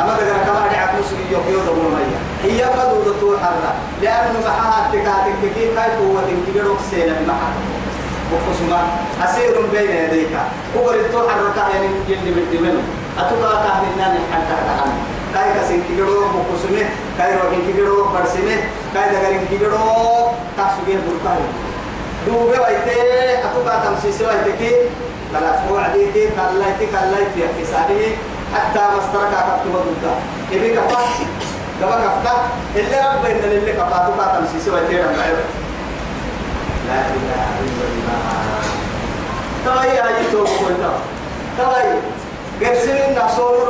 أما 0.00 0.16
تقرأ 0.16 0.38
كما 0.46 0.68
دعك 0.72 0.90
مسلم 0.94 1.26
يوكيو 1.32 1.60
دبنا 1.60 1.88
ميا 1.96 2.20
هي 2.42 2.60
بدو 2.76 3.10
دتو 3.10 3.38
حرة 3.38 3.72
لأنه 4.02 4.38
محاها 4.46 4.90
تكاتك 4.92 5.40
كيف 5.54 5.78
هاي 5.78 5.90
قوة 5.96 6.22
كبيرة 6.46 6.76
سينا 6.90 7.14
محا 7.28 7.50
وقسما 8.32 8.80
أسير 9.24 9.66
بين 9.72 9.90
يديك. 9.90 10.34
هو 10.76 10.90
رتو 10.90 11.28
حرة 11.28 11.68
يعني 11.72 11.88
يلي 12.08 12.30
بدي 12.30 12.58
منه. 12.58 12.82
أتوقع 13.18 13.62
كهنا 13.64 14.18
حتى 14.32 14.54
كهنا 14.66 14.92
كاي 15.34 15.60
كسين 15.60 15.82
كيلو 15.88 16.20
بقسمه 16.20 16.88
كاي 17.18 17.32
روكين 17.36 17.62
كيلو 17.66 18.04
برسمه. 18.04 18.56
كاي 18.94 19.10
دعارين 19.12 19.46
كيلو 19.50 19.70
تاسويه 20.56 20.98
بركاي 21.06 21.42
دوبه 22.26 22.60
وايته 22.60 22.92
أتوقع 23.44 23.78
تمسيسه 23.84 24.26
وايته 24.26 24.56
كي 24.58 24.72
كلا 25.32 25.52
فوق 25.68 25.80
عديك 25.80 26.12
كلا 26.14 26.68
يتي 26.68 26.86
كلا 26.86 27.18
يتي 27.20 27.62
كسانه 27.62 28.16
حتى 28.54 28.80
مسترك 28.96 29.32
أكتب 29.34 29.72
دوكا 29.72 30.14
إبي 30.52 30.70
كفا 30.76 31.00
كما 31.80 31.90
كفتا 31.90 32.34
اللي 32.76 32.96
رب 32.96 33.24
إن 33.26 33.50
اللي 33.50 33.72
كفا 33.72 34.06
توقع 34.06 34.26
تمسيسه 34.38 34.72
وايته 34.74 35.04
رب 35.04 35.16
لا 36.88 36.94
إله 36.94 37.44
إلا 37.64 37.84
الله 37.92 38.18
تواي 39.64 39.98
هاي 39.98 40.24
توبه 40.32 40.50
كلها 40.58 40.98
تواي 41.58 41.88
قرسين 42.62 43.18
نصور 43.24 43.68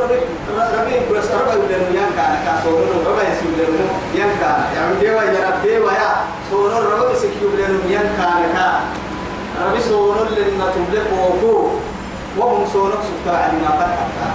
ربي 0.79 1.19
بس 1.19 1.25
ربي 1.25 1.57
ولن 1.61 1.85
ينكا 1.99 2.27
كصور 2.47 2.81
ربي 3.07 3.23
يسولن 3.33 3.89
ينكا 4.15 4.53
يعني 4.75 4.95
ديوا 5.01 5.23
يا 5.23 5.49
رب 5.49 5.63
ديوا 5.63 5.93
يا 5.93 6.11
صور 6.51 6.73
ربي 6.73 7.15
سكيو 7.17 7.49
ولن 7.53 7.81
ينكا 7.89 8.29
كا 9.89 9.95
ربي 9.95 9.97
صور 9.97 10.29
لن 10.37 10.63
تبلغ 10.75 11.07
وقو 11.21 11.69
وهم 12.39 12.67
صورك 12.73 12.99
سكتا 13.03 13.37
علينا 13.37 13.69
فتحتا 13.69 14.31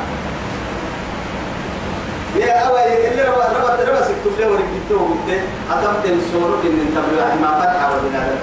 يا 2.35 2.59
أولي 2.59 3.07
اللي 3.07 3.21
ربا 3.21 3.45
ربا 3.45 3.83
ربا 3.83 4.01
سكتب 4.01 4.39
له 4.39 4.47
ورقيته 4.47 4.95
وقلت 4.95 5.41
أتمت 5.71 6.05
الصور 6.05 6.59
إن 6.63 6.95
تبلغ 6.95 7.29
ما 7.41 7.61
فتح 7.61 7.89
وبنا 7.91 8.37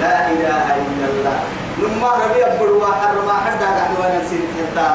لا 0.00 0.28
إله 0.28 0.66
إلا 0.76 1.06
الله. 1.08 1.38
لما 1.78 2.08
ربي 2.08 2.44
أبروا 2.44 2.86
حرما 2.86 3.32
حدا 3.32 3.66
نحن 3.66 3.94
ونسيت 4.00 4.48
حتى. 4.56 4.88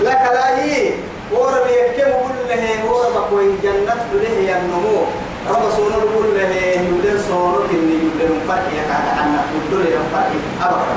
لك 0.00 0.22
لا 0.34 0.64
هي 0.64 0.92
وربي 1.32 1.72
يكم 1.72 2.10
كل 2.24 2.48
له 2.48 2.90
وربا 2.90 3.20
كوي 3.30 3.52
جنة 3.62 4.00
له 4.12 4.36
ينمو. 4.50 5.27
رب 5.46 5.70
صون 5.76 5.92
كل 5.92 6.34
له 6.34 6.54
يولن 6.88 7.18
صون 7.28 7.54
كني 7.70 7.94
يولن 8.04 8.40
فرق 8.48 8.66
يكاد 8.72 9.06
عنا 9.18 9.40
كل 9.70 9.76
له 9.78 10.02
فرق 10.12 10.32
أبدا 10.62 10.96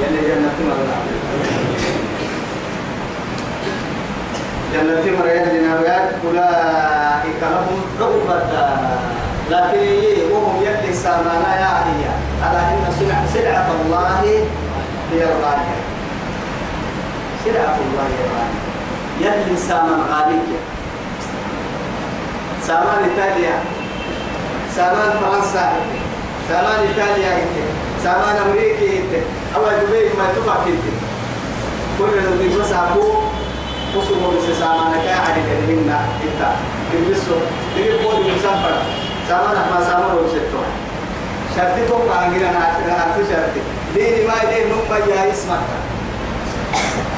يلي 0.00 0.20
جنة 0.28 0.58
مرنا 0.68 0.96
جنة 4.72 5.18
مرنا 5.18 5.52
جنابيات 5.52 6.10
أولئك 6.26 7.40
لهم 7.42 7.80
عقبة 8.00 8.68
لكن 9.50 10.32
وهم 10.32 10.62
يلي 10.62 10.92
سامانا 10.92 11.50
يا 11.60 11.72
هي 11.86 12.04
على 12.42 12.58
إن 12.58 12.92
سلعة, 13.00 13.26
سلعة 13.34 13.68
الله 13.80 14.20
هي 15.12 15.22
الغالية 15.24 15.78
سلعة 17.44 17.76
الله 17.86 18.04
هي 18.12 18.20
الغالية 18.28 18.68
يلي 19.20 19.56
سامان 19.56 20.00
غالية 20.10 20.77
سامان 22.68 22.98
إيطاليا. 23.08 23.56
سامان 24.76 25.10
فرنسا. 25.20 25.66
سامان 26.48 26.78
إيطاليا 26.88 27.32
سامان 28.04 28.36
أمريكي 28.46 29.02
أو 29.56 29.62
دبي 29.64 30.08
ما 30.18 30.26
تفكر 30.36 30.76
كل 31.98 32.18
اللي 32.18 32.58
بس 32.58 32.72
أبو 32.72 33.04
وصلوا 33.96 34.32
بس 34.36 34.58
سامان 34.58 34.92
كاعد 35.04 35.36
كلمنا 35.48 35.98
إنت 36.24 36.42
تلبسه 36.92 37.36
تجيب 37.76 38.02
بودي 38.02 38.32
مسافر 38.32 38.76
سامان. 39.28 39.56
ما 39.72 39.84
سامان 39.84 40.16
وسيتو 40.24 40.62
شرطي 41.56 41.82
تو 41.88 41.98
كانغينا 42.08 42.50
ناتنا 42.52 42.94
أرتو 43.04 43.22
شرطي. 43.30 43.62
دين 43.94 44.26
ما 44.28 44.34
يدين 44.42 44.68
نم 44.68 45.06
جاي 45.08 45.32
اسمك. 45.32 45.64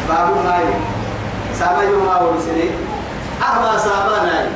بابو 0.09 0.34
ماي 0.42 0.64
ساما 1.59 1.82
يوم 1.82 2.07
ما 2.07 2.20
ورسلي 2.20 2.70
أهما 3.42 3.78
سامان 3.78 4.28
أي 4.28 4.46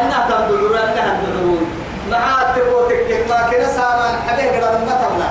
أنا 0.00 0.26
تبدو 0.28 0.74
أنا 0.74 1.20
تبدو 1.22 1.56
معاد 2.10 2.54
تبو 2.56 2.80
تكك 2.88 3.24
ما 3.30 3.40
كنا 3.50 3.68
سامان 3.68 4.14
حبيه 4.28 4.50
قدر 4.50 4.78
ما 4.86 4.94
تبلا 5.02 5.28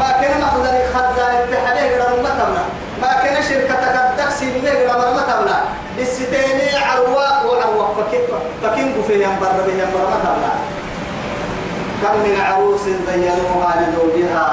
ما 0.00 0.08
كنا 0.20 0.36
مخزن 0.46 0.76
خزان 0.94 1.34
التحبيه 1.42 2.02
قدر 2.02 2.22
ما 2.22 2.30
تبلا 2.30 2.64
ما 3.02 3.10
كنا 3.22 3.40
شركتك 3.48 3.94
الدكسي 4.10 4.46
بيه 4.60 4.88
قدر 4.92 5.14
ما 5.14 5.22
تبلا 5.22 5.58
بالستيني 5.96 6.76
عرواق 6.84 7.46
وعرواق 7.52 7.94
فكيف 7.98 8.30
فكين 8.62 8.94
فيه 9.08 9.24
ينبر 9.26 9.52
به 9.66 9.72
ينبر 9.72 10.04
ما 10.10 10.18
تبلا 10.24 10.52
كم 12.02 12.16
من 12.18 12.40
عروس 12.40 12.80
زينوها 12.80 13.74
لزوجها 13.80 14.46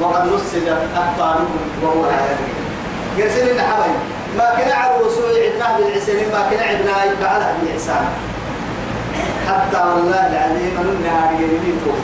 وقد 0.00 0.26
نسجت 0.26 0.78
أكفانهم 0.96 1.58
وهو 1.82 2.04
عالم 2.04 2.38
قرسل 3.18 3.60
حبايب 3.60 4.13
ما 4.38 4.54
كان 4.58 4.72
عروس 4.72 5.12
عدنا 5.18 5.78
بالعسين 5.78 6.16
ما 6.32 6.42
كان 6.50 6.60
عدنا 6.68 6.92
بعدها 7.22 7.54
بالإحسان. 7.62 8.04
حتى 9.48 9.76
والله 9.88 10.26
العظيم 10.26 11.00
نهار 11.04 11.32
يمين 11.40 11.80
فوق 11.84 12.00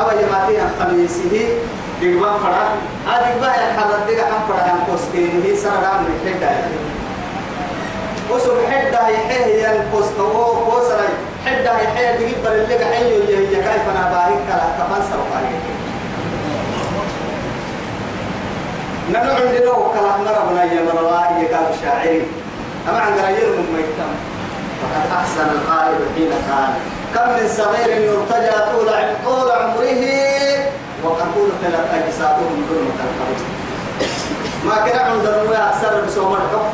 أو 0.00 0.06
يماتين 0.18 0.70
خميسه. 0.80 1.48
دقبان 2.02 2.38
فرا 2.42 2.64
هذه 3.06 3.40
بقى 3.40 3.70
الحرد 3.70 4.06
دقا 4.08 4.24
عن 4.26 4.40
فرا 4.48 4.62
عن 4.62 4.78
قسكين 4.94 5.42
هي 5.44 5.56
سنة 5.56 5.86
عن 5.86 6.06
الحدة 6.06 6.50
وسم 8.30 8.56
حدة 8.70 9.08
يحيه 9.08 9.68
ينقص 9.68 10.08
هو 10.20 10.76
وسري 10.78 11.08
حدة 11.46 11.80
يحيه 11.80 12.34
بر 12.44 12.52
اللي 12.52 12.74
قحيه 12.74 13.04
هي 13.04 13.36
هي 13.38 13.56
كيف 13.56 13.84
أنا 13.94 14.10
باهي؟ 14.12 14.34
كلا 14.48 14.66
كفان 14.78 15.02
سرقاني 15.10 15.56
نحن 19.12 19.26
عندنا 19.26 19.70
وكلا 19.70 20.16
مرة 20.16 20.50
بنا 20.50 20.64
يا 20.64 20.82
مروا 20.82 21.42
يقال 21.42 21.74
شاعري. 21.82 22.22
أما 22.88 22.98
عند 22.98 23.18
غير 23.18 23.48
من 23.56 23.66
ميتم. 23.76 24.12
فقد 24.80 25.04
أحسن 25.18 25.48
القائد 25.56 25.98
حين 26.14 26.30
كان 26.48 26.72
كم 27.14 27.28
من 27.32 27.48
صغير 27.48 28.00
يرتجى 28.00 28.56
طول 28.72 28.88
طول 29.24 29.50
عمره 29.50 30.04
وقبول 31.04 31.48
ثلاث 31.62 31.86
أجسادهم 31.94 32.66
ظلمة 32.68 32.98
القبر. 33.06 33.38
ما 34.64 34.76
كان 34.86 34.98
عندنا 35.10 35.68
أكثر 35.68 36.04
بسوم 36.06 36.34
الحب. 36.34 36.66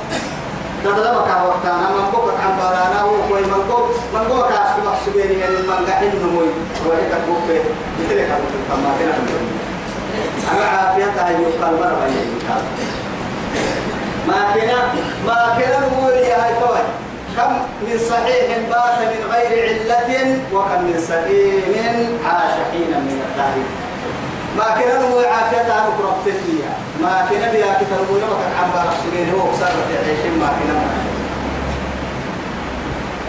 نبدا 0.87 1.13
مكا 1.13 1.43
وقتانا 1.43 1.91
من 1.91 2.11
بوك 2.13 2.31
عن 2.45 2.57
بارانا 2.59 3.05
وكوي 3.05 3.41
من 3.41 3.63
بوك 3.69 3.91
من 4.15 4.29
بوك 4.29 4.53
عشق 4.53 4.77
محسوبين 4.87 5.39
يعني 5.41 5.57
من 5.57 5.87
قاعد 5.89 6.05
نموي 6.05 6.49
وهيك 6.87 7.13
بوك 7.29 7.43
بتلك 8.01 8.31
أبو 8.31 8.83
ما 8.83 8.95
كان 8.99 9.60
أنا 10.53 10.65
عافيتها 10.65 11.31
يقال 11.31 11.75
مرة 11.81 12.09
ما 14.29 14.55
كان 14.55 14.77
ما 15.27 15.57
كان 15.59 15.83
نقول 15.83 16.13
يا 16.13 16.45
هاي 16.45 16.55
توي 16.61 16.83
كم 17.37 17.53
من 17.83 17.99
صحيح 18.11 18.59
بات 18.71 18.99
من 18.99 19.31
غير 19.33 19.53
علة 19.69 20.39
وكم 20.55 20.83
من 20.85 20.99
سليم 21.09 22.19
عاش 22.27 22.53
حينا 22.73 22.99
من 22.99 23.23
الدهر 23.27 23.59
ما 24.59 24.81
كان 24.81 25.03
نقول 25.03 25.25
عافيتها 25.25 25.87
نقرأ 25.89 26.17
فيها 26.25 26.75
ما 27.03 27.27
كان 27.31 27.53
بها 27.53 27.75
كتاب 27.81 28.01
نقول 28.05 28.23
وكان 28.23 28.53
عم 28.61 28.71
برسلين 28.75 29.31
هو 29.35 29.51
بصار 29.53 29.73
في 29.89 29.99
عيش 29.99 30.23
ما 30.41 30.47
كان 30.47 30.81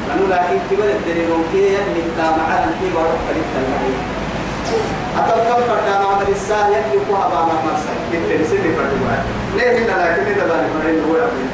لأنه 0.07 0.27
لكن 0.35 0.59
كبر 0.71 0.89
الدليل 0.89 1.29
ممكن 1.29 1.57
اللي 1.57 2.03
تام 2.17 2.33
على 2.49 2.65
الكيب 2.65 2.95
وروح 2.95 3.19
فريق 3.27 3.45
المعين. 3.57 5.00
أتل 5.17 5.39
كم 5.49 5.61
فردان 5.69 6.01
عمل 6.11 6.27
الساعة 6.31 6.67
يلي 6.67 6.99
كوها 7.09 7.27
باما 7.29 7.55
مرسل. 7.65 7.95
كنت 8.11 8.41
نسيني 8.41 8.75
فردوا 8.75 9.15
ليه 9.55 9.71
هنا 9.79 10.11
لكن 10.11 10.31
إذا 10.31 10.43
بالي 10.49 10.67
فرين 10.75 11.03
هو 11.09 11.17
يعمل 11.17 11.47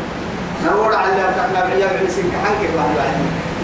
نور 0.65 0.95
على 0.95 1.23
تحنا 1.37 1.69
بعيا 1.69 1.87
بعسين 1.87 2.31
كحنك 2.31 2.69
فهو 2.77 2.99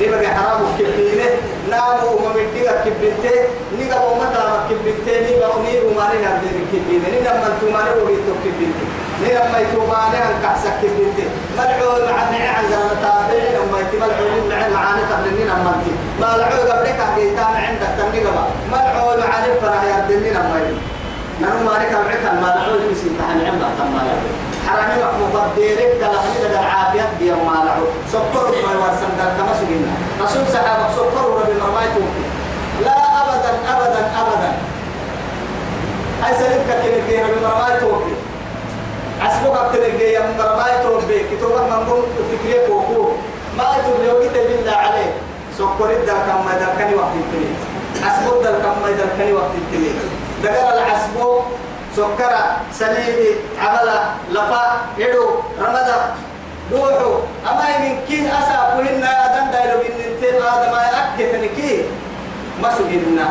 نبقى 0.02 0.28
حرام 0.28 0.62
كبينة 0.80 1.30
نام 1.72 1.98
وما 2.14 2.30
مديك 2.36 2.70
كبنتي 2.86 3.36
نيجا 3.78 4.00
وما 4.00 4.26
تام 4.34 4.52
كبنتي 4.70 5.14
نيجا 5.26 5.48
وني 5.48 5.74
وما 5.88 6.06
نيجا 6.14 6.32
بدين 6.42 6.66
كبينة 6.74 7.08
نيجا 7.14 7.34
ما 7.42 7.50
توما 7.62 7.82
نقول 7.88 8.16
تو 8.26 8.34
كبنتي 8.44 8.86
نيجا 9.24 9.44
ما 9.52 9.60
توما 9.74 9.98
نيجا 10.14 10.34
كحسك 10.44 10.74
كبنتي 10.82 11.26
ملعون 11.58 12.06
عن 12.18 12.34
عن 12.56 12.64
زمان 12.72 12.96
تابعين 13.04 13.56
وما 13.62 13.78
يتملعون 13.80 14.44
مع 14.50 14.60
معانا 14.76 15.02
قبل 15.12 15.32
ما 15.48 15.74
انت 15.76 15.88
ما 16.22 16.30
لعوا 16.40 16.74
قبلك 16.74 17.00
حقيقة 17.08 17.46
عندك 17.46 17.92
تنيجا 17.98 18.32
ملعون 18.72 19.22
عن 19.32 19.44
فرح 19.62 19.84
يا 19.84 20.06
دنينا 20.10 20.40
ما 20.40 20.60
نحن 21.42 21.66
ما 21.66 21.74
نكمل 21.80 22.08
عكا 22.12 22.32
ما 22.42 22.48
لعوا 22.56 22.82
يمسك 22.82 23.12
تحن 23.20 23.40
عمدا 23.48 23.70
تما 23.78 24.02
حرامي 24.74 25.04
محمود 25.04 25.56
ديرك 25.56 26.02
لحد 26.02 26.36
دا 26.54 26.60
العافية 26.60 27.06
بيا 27.20 27.36
ما 27.36 27.56
لعو 27.66 27.86
سكر 28.14 28.46
ما 28.66 28.72
يوارسن 28.74 29.12
دا 29.18 29.26
كما 29.38 29.54
سجلنا 29.60 29.94
رسول 30.22 30.44
صحابة 30.54 30.86
سكر 30.98 31.24
ربي 31.38 31.54
مرمايته 31.62 32.06
لا 32.86 32.96
أبدا 33.22 33.52
أبدا 33.74 34.02
أبدا. 34.22 34.52
أي 36.26 36.34
سلمك 36.40 36.66
كنك 36.82 37.04
دي 37.10 37.16
ربي 37.22 37.40
مرمايته 37.46 37.92
عسبوك 39.22 39.58
كنك 39.72 39.94
دي 40.00 40.18
ربي 40.18 40.34
مرمايته 40.40 41.08
بي 41.08 41.18
كتوبك 41.32 41.62
من 41.72 41.80
قم 41.90 42.02
تكريك 42.32 42.70
وقوه 42.70 43.12
ما 43.58 43.64
أتوب 43.76 43.98
لوقت 44.06 44.34
بالله 44.48 44.72
عليه. 44.86 45.12
سكر 45.58 45.90
دا 46.08 46.14
كما 46.28 46.54
دا 46.62 46.68
كني 46.78 46.96
وقت 46.96 47.14
التليت 47.22 47.60
عسبوك 48.06 48.44
دا 48.44 48.52
كما 48.52 48.90
دا 48.98 49.06
كني 49.18 49.34
وقت 49.34 49.54
التليت 49.62 50.00
دقال 50.44 50.78
العسبوك 50.78 51.44
سكر 51.96 52.34
سليبي 52.72 53.30
عملا 53.62 54.00
لفا 54.32 54.64
يدو 54.98 55.26
رمضا 55.62 56.16
روحو. 56.72 57.14
أما 57.50 57.66
من 57.80 57.94
كين 58.08 58.26
أسا 58.26 58.74
كلنا 58.78 59.10
آدم 59.26 59.52
دايلو 59.52 59.78
من 59.78 59.94
انتين 60.06 60.36
آدم 60.42 60.74
أكتني 60.74 61.48
كي 61.48 61.86
ما 62.62 62.70
سجلنا 62.78 63.28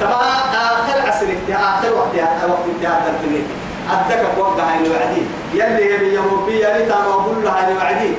تبع 0.00 0.20
آخر 0.54 1.08
عصر 1.08 1.28
آخر 1.52 1.92
وقت 1.92 2.14
وقت 2.48 2.64
انتهاء 2.72 3.12
التميت 3.12 3.48
أدك 3.90 4.22
بوقع 4.36 4.64
هاي 4.64 4.86
الوعدي. 4.86 5.22
يلي 5.54 5.94
يلي 5.94 6.14
يموبي 6.14 6.56
يلي 6.64 6.92
أقول 6.92 7.44
له 7.44 7.50
هاي 7.50 7.72
الوعدي. 7.72 8.12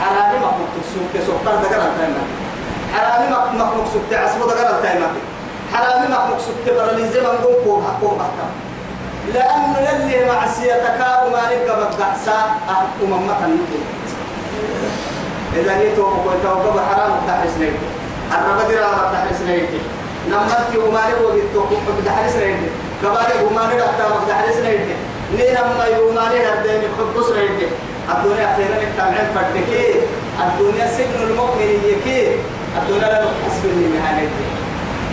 حرامي 0.00 0.38
ما 0.38 0.50
مكتوب 0.58 0.84
سوق 0.94 1.22
سوق 1.26 1.42
دقر 1.44 1.82
التايمة 1.88 2.22
حرامي 2.94 3.30
ما 3.30 3.38
ما 3.58 3.64
مكتوب 3.64 4.02
تعصب 4.10 4.40
دقر 4.40 4.76
التايمة 4.76 5.06
حرامي 5.72 6.08
ما 6.08 6.18
مكتوب 6.28 6.56
تبرلي 6.66 7.08
زمن 7.08 7.36
قوم 7.44 7.84
قوم 8.02 8.18
بحكم 8.18 8.50
لأنه 9.34 9.78
يلي 9.78 10.32
معصيتك 10.32 11.00
وما 11.26 11.42
نبقى 11.52 11.80
بقعسا 11.80 12.38
أمم 13.02 13.26
مكان 13.26 13.58
إذا 15.56 15.74
نيتوا 15.78 16.08
وقلت 16.08 16.44
وقبل 16.44 16.80
حرام 16.80 17.12
تحرس 17.28 17.54
نيتي. 17.60 17.86
الرب 18.32 18.70
درا 18.70 19.12
تحرس 19.12 19.40
نيتي. 19.48 19.80
نمت 20.30 20.76
وما 20.76 21.00
نبقى 21.08 21.66
بتحرس 22.02 22.36
نيتي. 22.36 22.68
قبل 23.04 23.46
وما 23.46 23.62
نبقى 23.66 24.24
بتحرس 24.24 24.56
نيتي. 24.56 24.94
نين 25.36 25.56
أما 25.56 25.84
وما 25.98 26.24
نبقى 26.32 26.62
بتحرس 26.62 27.28
نيتي. 27.36 27.66
الدنيا 28.12 28.56
خيرا 28.56 28.76
التمعين 28.82 29.28
فردكي. 29.34 30.00
الدنيا 30.40 30.86
سجن 30.86 31.20
المؤمن 31.30 31.70
يكي. 31.84 32.36
الدنيا 32.78 33.08
لا 33.08 33.24
تحسب 33.24 33.64
من 33.64 34.00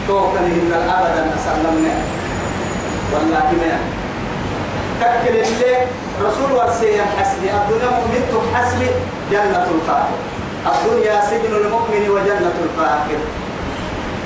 توقن 0.09 0.45
إن 0.57 0.71
الأبد 0.81 1.15
نسلمنا 1.33 1.95
والله 3.13 3.47
ما. 3.61 3.77
تكل 5.01 5.35
اللي 5.37 5.73
رسول 6.25 6.51
ورسي 6.57 7.01
حسبي 7.17 7.49
الدنيا 7.59 7.89
مؤمن 7.97 8.23
حسبي 8.55 8.89
جنة 9.31 9.65
الكافر 9.75 10.19
الدنيا 10.71 11.15
سجن 11.29 11.53
المؤمن 11.61 12.03
وجنة 12.09 12.55
الكافر 12.65 13.21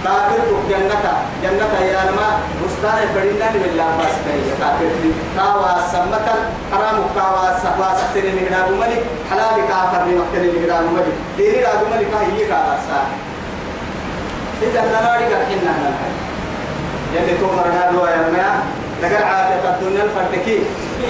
كافر 0.04 0.40
جنة 0.70 1.06
جنة 1.44 1.74
يا 1.92 2.02
لما. 2.10 2.30
مستان 2.64 3.00
فرينا 3.16 3.48
من 3.56 3.64
الله 3.72 3.90
باس 4.00 4.16
كي 4.26 4.40
كافر 4.60 4.90
كاوا 5.38 5.74
سمة 5.94 6.28
حرام 6.72 6.98
كاوا 7.16 7.48
سبا 7.64 7.90
من 8.40 8.54
أبو 8.62 8.74
ملك. 8.82 9.04
حلال 9.32 9.56
كافر 9.70 10.04
أبو 10.80 10.90
ملك. 10.96 11.16
ديني 11.38 11.66
أبو 11.74 11.86
ملك. 11.94 12.08
هي 12.22 12.46
كاوا 12.52 12.76
سا 12.88 13.00
إذا 14.64 14.82
نرى 14.82 15.14
لك 15.26 15.34
حنا 15.49 15.76
يلي 17.16 17.38
تومرنا 17.38 17.91
دوا 17.91 18.07
يا 18.09 18.18
ما 18.18 18.64
لقد 19.01 19.22
عادة 19.22 19.70
الدنيا 19.70 20.03
الفردكي. 20.03 20.59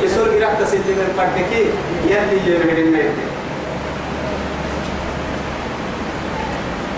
يسول 0.03 0.29
قرأت 0.29 0.61
تسجل 0.61 0.79
من 0.97 1.05
الفردكي. 1.09 1.63
يلي 2.07 2.37
يمهر 2.55 2.77
النيت 2.77 3.15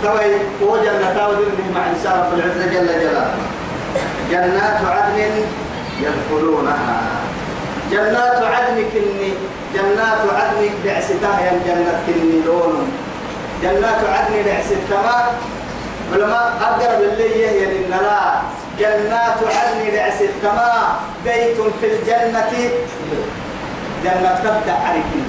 توي 0.04 0.32
وجنة 0.70 1.14
تاودر 1.16 1.52
مع 1.76 1.82
إنسان 1.90 2.20
رب 2.20 2.40
العزة 2.40 2.66
جل 2.66 2.88
جلاله. 2.88 3.36
جنات 4.32 4.80
عدن 4.86 5.32
يدخلونها. 6.02 7.02
جنات 7.92 8.44
عدن 8.44 8.78
كني 8.94 9.30
جنات 9.76 10.22
عدن 10.38 10.70
بعستها 10.86 11.40
يا 11.46 11.54
جنة 11.66 12.00
كني 12.08 12.42
لون. 12.46 12.92
جنات 13.64 14.02
عدن 14.14 14.36
بعستها 14.46 15.32
علماء 16.14 16.54
أقرب 16.62 17.02
اللي 17.02 17.42
يهي 17.42 17.66
للنلا 17.66 18.42
جنات 18.80 19.38
عدن 19.44 19.98
رعس 19.98 20.20
كما 20.44 20.96
بيت 21.26 21.58
في 21.82 21.88
الجنة. 21.88 22.52
جنة 24.04 24.40
تبدأ 24.44 24.74
عليكم. 24.88 25.24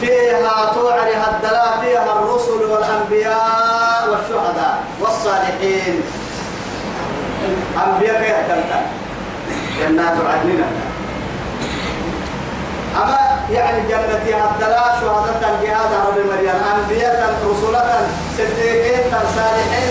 فيها 0.00 0.72
توعرها 0.74 1.36
الدلاء 1.36 1.78
فيها 1.80 2.12
الرسل 2.12 2.64
والأنبياء 2.70 4.08
والشهداء 4.10 4.82
والصالحين. 5.00 6.02
أنبياء 7.86 8.22
كيف 8.22 8.76
جنات 9.80 10.16
عدن 10.28 10.64
أما 12.96 13.18
يعني 13.50 13.88
جنة 13.88 14.48
الدلاء 14.50 14.98
شهداء 15.00 15.60
جهاد 15.62 15.92
رب 16.06 16.18
مريم 16.30 16.56
أنبياء 16.74 17.34
رسلا 17.46 17.84
صديقين 18.38 19.10
صالحين 19.36 19.88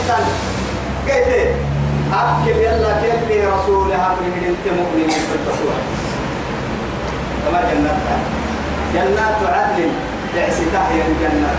كيف؟ 1.08 1.56
أكل 2.14 2.50
يلا 2.50 3.02
كيف 3.02 3.48
رسولها 3.54 4.16
من 4.22 4.44
أنت 4.48 4.74
مؤمن 4.80 5.10
في 5.10 5.36
التصوير 5.36 5.82
كما 7.46 7.62
جنة 7.72 8.00
جنات 8.94 9.54
عدن 9.54 9.90
تعستها 10.36 10.90
يا 10.92 11.04
الجنة 11.08 11.50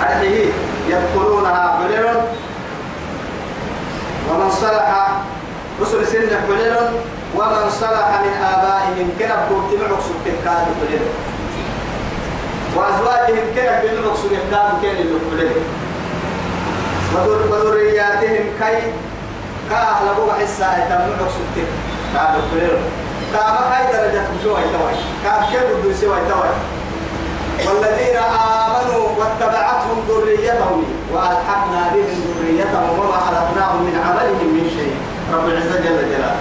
هذه 0.00 0.46
يدخلونها 0.88 1.78
حلل 1.78 2.06
ومن 4.30 4.50
صلح 4.50 5.08
رسل 5.80 6.06
سنة 6.06 6.40
حلل 6.48 6.76
ومن 7.36 7.70
صلح 7.70 8.08
من 8.24 8.32
آبائهم 8.54 9.08
كنب 9.18 9.48
تبعك 9.70 10.00
سبتكاد 10.08 10.64
حلل 10.78 11.04
وأزواجهم 12.76 13.44
كنب 13.54 13.80
بلغك 13.82 14.16
سبتكاد 14.16 14.72
كان 14.82 14.96
اللي 14.96 15.18
حلل 15.30 15.52
وذرياتهم 17.50 18.44
كي 18.60 18.92
كأهلبوا 19.70 20.32
حسا 20.32 20.66
يتمنعك 20.78 21.30
سبتك 21.36 21.68
كاد 22.14 22.34
حلل 22.50 22.78
كما 23.32 23.60
هاي 23.70 23.92
درجة 23.92 24.24
بشوى 24.40 24.60
يتوي 24.60 24.94
كأشياء 25.24 25.74
قدوسي 25.74 26.06
ويتوي 26.06 26.50
والذين 27.66 28.16
آمنوا 28.16 29.08
واتبعتهم 29.18 29.98
ذريتهم 30.08 30.84
وألحقنا 31.12 31.82
بهم 31.94 32.20
ذريتهم 32.38 32.98
وما 32.98 33.18
خلقناهم 33.26 33.82
من 33.82 33.94
عملهم 34.06 34.48
من 34.54 34.70
شيء. 34.76 34.96
رب 35.34 35.48
العزة 35.48 35.76
جل 35.80 35.98
جلاله. 36.10 36.36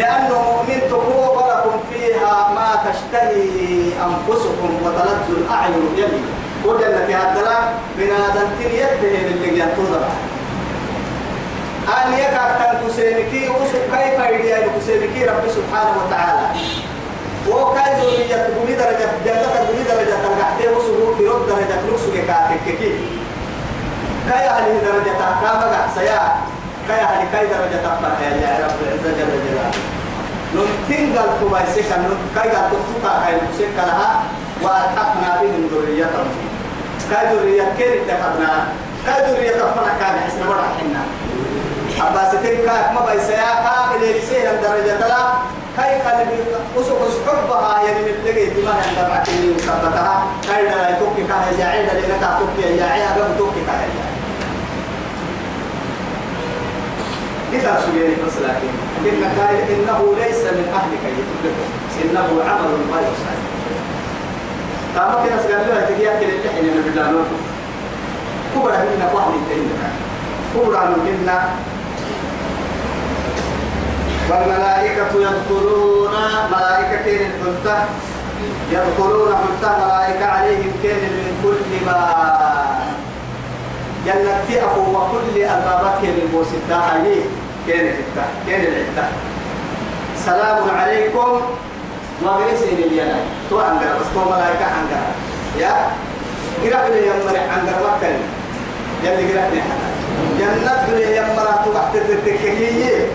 لأنه 0.00 0.38
مؤمن 0.52 0.80
تقوى 0.90 1.36
ولكم 1.36 1.80
فيها 1.92 2.50
ما 2.54 2.68
تشتهي 2.86 3.92
أنفسكم 4.06 4.70
وتلذ 4.84 5.28
الأعين 5.36 5.74
يلي 5.96 6.20
وجنة 6.64 7.18
هذا 7.18 7.72
من 7.98 8.10
هذا 8.10 8.50
يتهم 8.60 9.26
اللي 9.26 9.58
ينتظر 9.60 10.04
أن 11.88 12.12
يكاد 12.12 12.50
تنكسينكي 12.58 13.48
وسب 13.48 13.82
كيف 13.92 14.20
يدي 14.30 14.50
ينكسينكي 14.50 15.24
رب 15.24 15.44
سبحانه 15.48 15.92
وتعالى؟ 16.06 16.48
وكاي 17.48 17.94
ذرية 18.00 18.48
بني 18.48 18.76
درجة 18.76 19.08
جنة 19.24 19.66
بني 19.70 19.82
درجة 19.82 20.16
تلقحتي 20.22 20.68
وسبوك 20.68 21.16
برد 21.18 21.46
درجة 21.48 21.80
لكسو 21.88 22.12
كاتككي 22.12 22.92
كاي 24.28 24.48
أهل 24.48 24.80
درجة 24.84 25.16
كامل 25.42 25.90
سيا 25.94 26.36
كاي 26.88 27.00
أهل 27.00 27.26
كاي 27.32 27.46
درجة 27.46 27.82
تقبل 27.84 28.22
يا 28.42 28.66
رب 28.66 28.78
العزة 28.82 29.18
جل 29.18 29.30
جلاله. 29.46 29.89
نمتين 30.54 31.18
قال 31.18 31.28
كوباي 31.40 31.66
سكا 31.74 31.96
كاي 32.34 32.48
قال 32.50 32.64
تفتوكا 32.70 33.12
كاي 33.24 33.34
سكا 33.58 33.86
لها 33.86 34.22
وألحقنا 34.62 35.42
بهم 35.42 35.68
ذريتهم. 35.72 36.28
كاي 37.10 37.36
ذرية 37.36 37.72
كير 37.78 38.02
اتخذنا 38.02 38.68
كاي 39.06 39.32
ذرية 39.32 39.50
تفنا 39.50 39.92
كان 40.00 40.20
حسنا 40.26 40.48
ورحنا 40.48 41.02
عباستين 42.00 42.56
كاك 42.66 42.92
ما 42.94 43.12
بيسيا 43.12 43.50
كامل 43.64 44.02
يسير 44.02 44.50
الدرجة 44.50 45.08
لا 45.08 45.22
كاي 45.76 46.00
قلبي 46.00 46.38
أسوق 46.80 46.98
حبها 47.26 47.82
يعني 47.86 48.00
من 48.02 48.24
لقيت 48.24 48.64
ما 48.64 48.70
عند 48.70 49.08
بعتني 49.10 49.50
وثبتها 49.50 50.26
كاي 50.48 50.64
لا 50.64 50.90
يتوكي 50.90 51.22
كاي 51.22 51.56
جاعي 51.58 51.86
لا 51.86 51.92
لنا 51.92 52.38
توكي 52.38 52.82
عيا 52.82 53.08
قبل 53.10 53.38
توكي 53.38 53.60
كاي 53.66 53.88
كذا 57.52 57.80
سجيني 57.86 58.14
بس 58.26 58.32
لكن 59.04 59.22
إن 59.24 59.32
كاي 59.36 59.74
إنه 59.74 60.14
ليس 60.18 60.36
من 60.44 60.66
أهلك 60.74 61.02
يتبقى 61.18 62.04
إنه 62.04 62.50
عمل 62.50 62.70
غير 62.92 63.08
صحيح. 63.22 63.40
كما 64.94 65.14
كنا 65.24 65.42
سجل 65.42 65.74
له 65.74 65.80
تجيء 65.84 66.10
كده 66.20 66.44
تحين 66.44 66.64
من 66.64 66.92
بدانون 66.92 67.24
كبر 68.54 68.70
هنا 68.70 69.12
واحد 69.14 69.30
يتهين 69.30 69.70
كبر 70.54 70.76
عننا 70.76 71.48
والملائكة 74.30 75.06
يدخلون 75.14 76.10
ملائكة 76.52 77.02
كين 77.04 77.20
الحلتة 77.30 77.84
يدخلون 78.72 79.34
حلتة 79.36 79.86
ملائكة 79.86 80.26
عليهم 80.26 80.72
كين 80.82 80.94
من 80.96 81.40
كل 81.42 81.86
باب. 81.86 82.80
جنة 84.06 84.44
تأفو 84.48 84.80
وكل 84.80 85.36
كين 86.00 86.14
الموسيقى 86.26 86.90
عليه 86.90 87.22
كين 87.66 87.80
الحتة 87.80 88.24
كين 88.46 88.60
الحتة 88.60 89.08
سلام 90.26 90.70
عليكم. 90.70 91.40
وغريسين 92.22 92.78
اللي 92.84 93.02
أنا. 93.02 93.18
تو 93.50 93.58
عنقر 93.60 93.86
بس 94.00 94.06
تو 94.14 94.20
ملايكة 94.30 94.64
عنقر 94.64 95.02
يا؟ 95.58 95.74
قرأ 96.62 96.88
لي 96.88 97.06
يا 97.06 97.12
مري 97.26 97.38
عنقر 97.38 97.76
مكة 97.86 98.08
يلي 99.04 99.32
قرأ 99.32 99.50
لي 99.50 99.60
جنة 100.38 100.88
لي 100.96 101.16
يا 101.16 101.22
مرا 101.36 101.62
تو 101.64 101.72
تحت 101.72 101.96
تتككية 101.96 103.06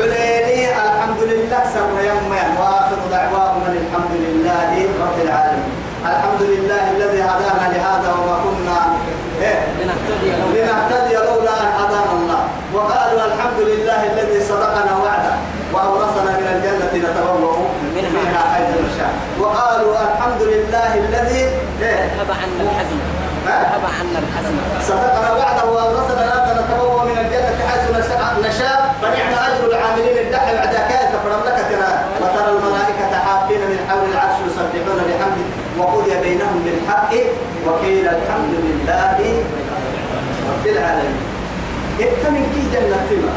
عليني 0.00 0.68
الحمد 0.70 1.20
لله 1.22 1.60
سر 1.74 1.90
يما 2.04 2.42
واخر 2.60 2.98
دعواهم 3.10 3.62
الحمد 3.62 4.12
لله 4.12 4.70
رب 5.02 5.18
العالمين 5.24 5.72
الحمد 6.06 6.42
لله 6.42 6.90
الذي 6.96 7.20
هدانا 7.22 7.66
لهذا 7.74 8.08
وما 8.18 8.36
كنا 8.44 8.78
إيه 9.42 9.60
لنهتدي 9.78 10.30
لولا 10.30 10.62
لنهتدي 10.62 11.14
لولا 11.14 11.54
ان 11.60 11.68
هدانا 11.78 12.12
الله 12.12 12.42
وقالوا 12.74 13.24
الحمد 13.24 13.60
لله 13.60 14.00
الذي 14.12 14.40
صدقنا 14.44 14.92
وعده 15.04 15.34
واورثنا 15.72 16.30
من 16.40 16.46
الجنه 16.54 17.08
نتبوأ 17.10 17.58
منها. 17.94 18.10
منها 18.10 18.42
حيث 18.54 18.68
نشاء 18.68 19.12
وقالوا 19.40 19.92
الحمد 20.02 20.42
لله 20.42 20.94
الذي 20.94 21.42
إيه؟ 21.82 22.07
ذهب 22.18 22.30
عنا 22.30 22.70
الحزن؟ 22.70 22.98
ذهب 23.46 23.84
عنا 23.98 24.18
الحزن 24.18 24.56
صدقنا 24.88 25.32
وعده 25.32 25.64
وأورثنا 25.64 26.24
الأرض 26.24 26.48
نتبوأ 26.58 27.04
من 27.04 27.18
الجنة 27.18 27.58
حيث 27.68 27.84
نشاء 28.46 28.94
فنعم 29.02 29.32
أجر 29.48 29.66
العاملين 29.70 30.26
الدحر 30.26 30.54
بعد 30.54 30.74
كذا 30.74 31.20
فمملكتنا 31.24 32.04
وترى 32.20 32.50
الملائكة 32.50 33.18
حافين 33.26 33.60
من 33.60 33.78
حول 33.88 34.10
العرش 34.12 34.36
يسبحون 34.46 35.00
بحمده. 35.08 35.46
وقضي 35.78 36.20
بينهم 36.20 36.62
بالحق. 36.64 37.12
وقيل 37.66 38.08
الحمد 38.08 38.54
لله 38.66 39.18
رب 40.50 40.66
العالمين. 40.66 41.22
إنت 42.00 42.22
من 42.34 42.42
كي 42.54 42.62
جنة 42.74 42.98
تما 43.10 43.32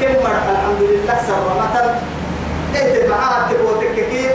كم 0.00 0.22
مرح 0.24 0.44
الحمد 0.50 0.80
لله 0.80 1.16
سرمة 1.26 1.94
انت 2.80 3.10
معاها 3.10 3.48
تبوتك 3.52 3.94
كيف 3.94 4.32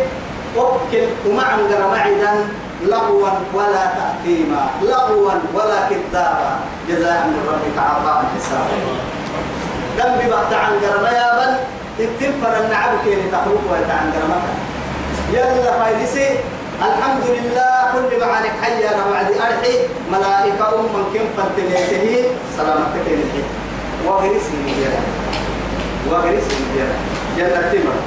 وكل 0.57 1.07
ومع 1.27 1.55
معدا 1.93 2.33
لغوا 2.83 3.29
ولا 3.53 3.85
تأثيما 3.97 4.69
لغوا 4.81 5.31
ولا 5.53 5.79
كذابا 5.89 6.59
جزاء 6.89 7.27
من 7.27 7.39
ربك 7.49 7.77
عطاء 7.77 8.23
حسابا. 8.35 8.77
ذنبي 9.97 10.29
بعد 10.31 10.53
عن 10.53 10.73
قرميابا 10.83 11.59
تتنفر 11.97 12.53
النعم 12.63 12.91
كي 13.05 13.15
تخلق 13.31 13.63
ويتعن 13.71 14.13
قرمك 14.13 14.45
يلا 15.33 15.71
فايلسي 15.79 16.29
الحمد 16.81 17.23
لله 17.25 17.73
كل 17.93 18.19
معانك 18.25 18.51
حي 18.61 18.87
أنا 18.89 19.05
وعد 19.11 19.31
أرحي. 19.31 19.75
ملائكة 20.11 20.79
أم 20.79 20.85
من 20.95 21.05
كم 21.13 21.25
فانتليته 21.37 22.25
سلامتك 22.57 23.05
الحي 23.07 23.43
وغريس 24.07 24.45
المدينة 24.53 25.01
وغريس 26.09 26.43
المدينة 26.43 26.95
جنة 27.37 27.61
تمر. 27.71 27.97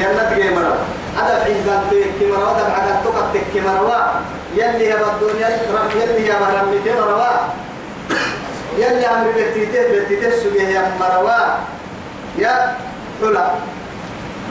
جنة 0.00 0.36
جيمرة 0.36 0.76
هذا 1.16 1.44
في 1.44 1.52
عزان 1.52 1.82
تكمرة 1.90 2.50
هذا 2.50 2.68
بعد 2.68 3.04
تقط 3.04 3.34
تكمرة 3.34 4.20
يلي 4.56 4.88
هي 4.88 4.94
الدنيا 4.94 5.48
يلي 5.96 6.28
هي 6.28 6.32
مرمي 6.40 6.78
تمرة 6.84 7.48
يلي 8.78 9.06
أمر 9.06 9.26
بتيته 9.36 9.82
بتيته 10.04 10.30
سجيه 10.30 10.68
يا 10.68 10.92
مروا 11.00 11.38
يا 12.38 12.76
حلا. 13.22 13.50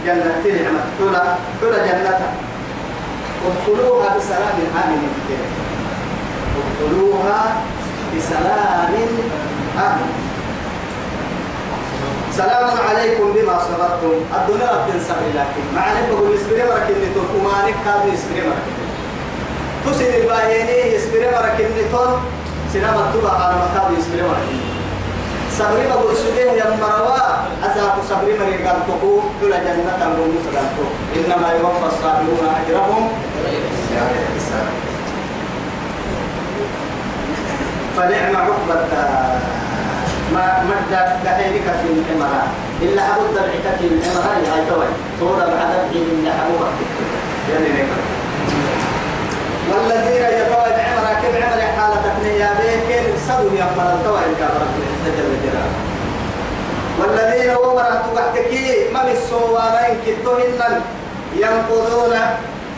جنة 0.05 0.41
نعمة 0.45 0.79
حلا 0.99 1.23
حلا 1.61 1.77
جنة 1.87 2.19
ادخلوها 3.47 4.17
بسلام 4.17 4.57
آمن 4.83 5.01
ادخلوها 6.57 7.61
بسلام 8.17 8.93
آمن 9.77 10.09
سلام 12.37 12.69
عليكم 12.89 13.33
بما 13.35 13.59
صبرتم. 13.59 14.13
الدنيا 14.37 14.71
بتنسى 14.85 15.13
لكن 15.35 15.63
مع 15.75 15.91
انك 15.91 16.09
بقول 16.09 16.35
اسبري 16.35 16.63
مرك 16.63 16.87
اني 16.95 17.07
تقوم 17.15 17.43
مالك 17.43 17.75
كادو 17.85 18.13
اسبري 18.13 18.41
مرك 18.47 18.65
تسير 19.85 20.21
الباهيني 20.21 20.97
اسبري 20.97 21.27
مرك 21.27 21.57
اني 21.61 21.83
تون 21.91 22.11
سينما 22.73 22.91
مكتوبة 23.07 23.31
على 23.31 23.55
مكتب 23.55 23.99
اسبري 23.99 24.21
مرك 24.21 24.47
صبري 25.57 25.87
بقول 25.87 26.15
سجيه 26.15 26.51
يا 26.51 26.77
مروا 26.81 27.21
أزاك 27.65 27.95
صبري 28.09 28.39
مري 28.39 28.55
قال 28.67 28.77
تقو 28.87 29.19
كل 29.41 29.51
جنة 29.51 29.91
تنقل 29.99 30.31
مسلمتو 30.37 30.85
إنما 31.15 31.47
يوفى 31.51 31.85
الصابرون 31.85 32.47
أجرهم. 32.59 33.03
فنعم 37.97 38.35
عقبة. 38.35 38.81
ما 40.33 40.63
مدى 40.63 41.01
دحينك 41.25 41.63
في 41.81 41.87
الحمراء 41.93 42.47
إلا 42.81 43.15
أبو 43.15 43.25
الدرعك 43.25 43.65
في 43.79 43.85
الحمراء 43.87 44.37
هاي 44.53 44.65
توي 44.69 44.87
طول 45.19 45.41
الحين 45.41 46.05
إلا 46.11 46.31
أبو 46.31 46.65
يعني 47.51 47.83
والذين 49.71 50.23
يتوى 50.23 50.71
عمرا 50.91 51.13
كيف 51.21 51.35
عمر 51.35 51.61
حالة 51.77 51.95
تقنية 51.95 52.49
بين 52.59 53.03
صدوا 53.27 53.57
يا 53.59 53.67
مرا 53.77 53.97
توي 54.05 54.19
الكاميرا 54.19 54.67
جل 55.05 55.33
جلاله 55.43 55.71
والذين 56.99 57.49
أمرا 57.49 58.01
تبحتكي 58.05 58.89
ما 58.93 59.03
بالسوالين 59.03 59.97
كتوهن 60.05 60.81
ينقضون 61.35 62.13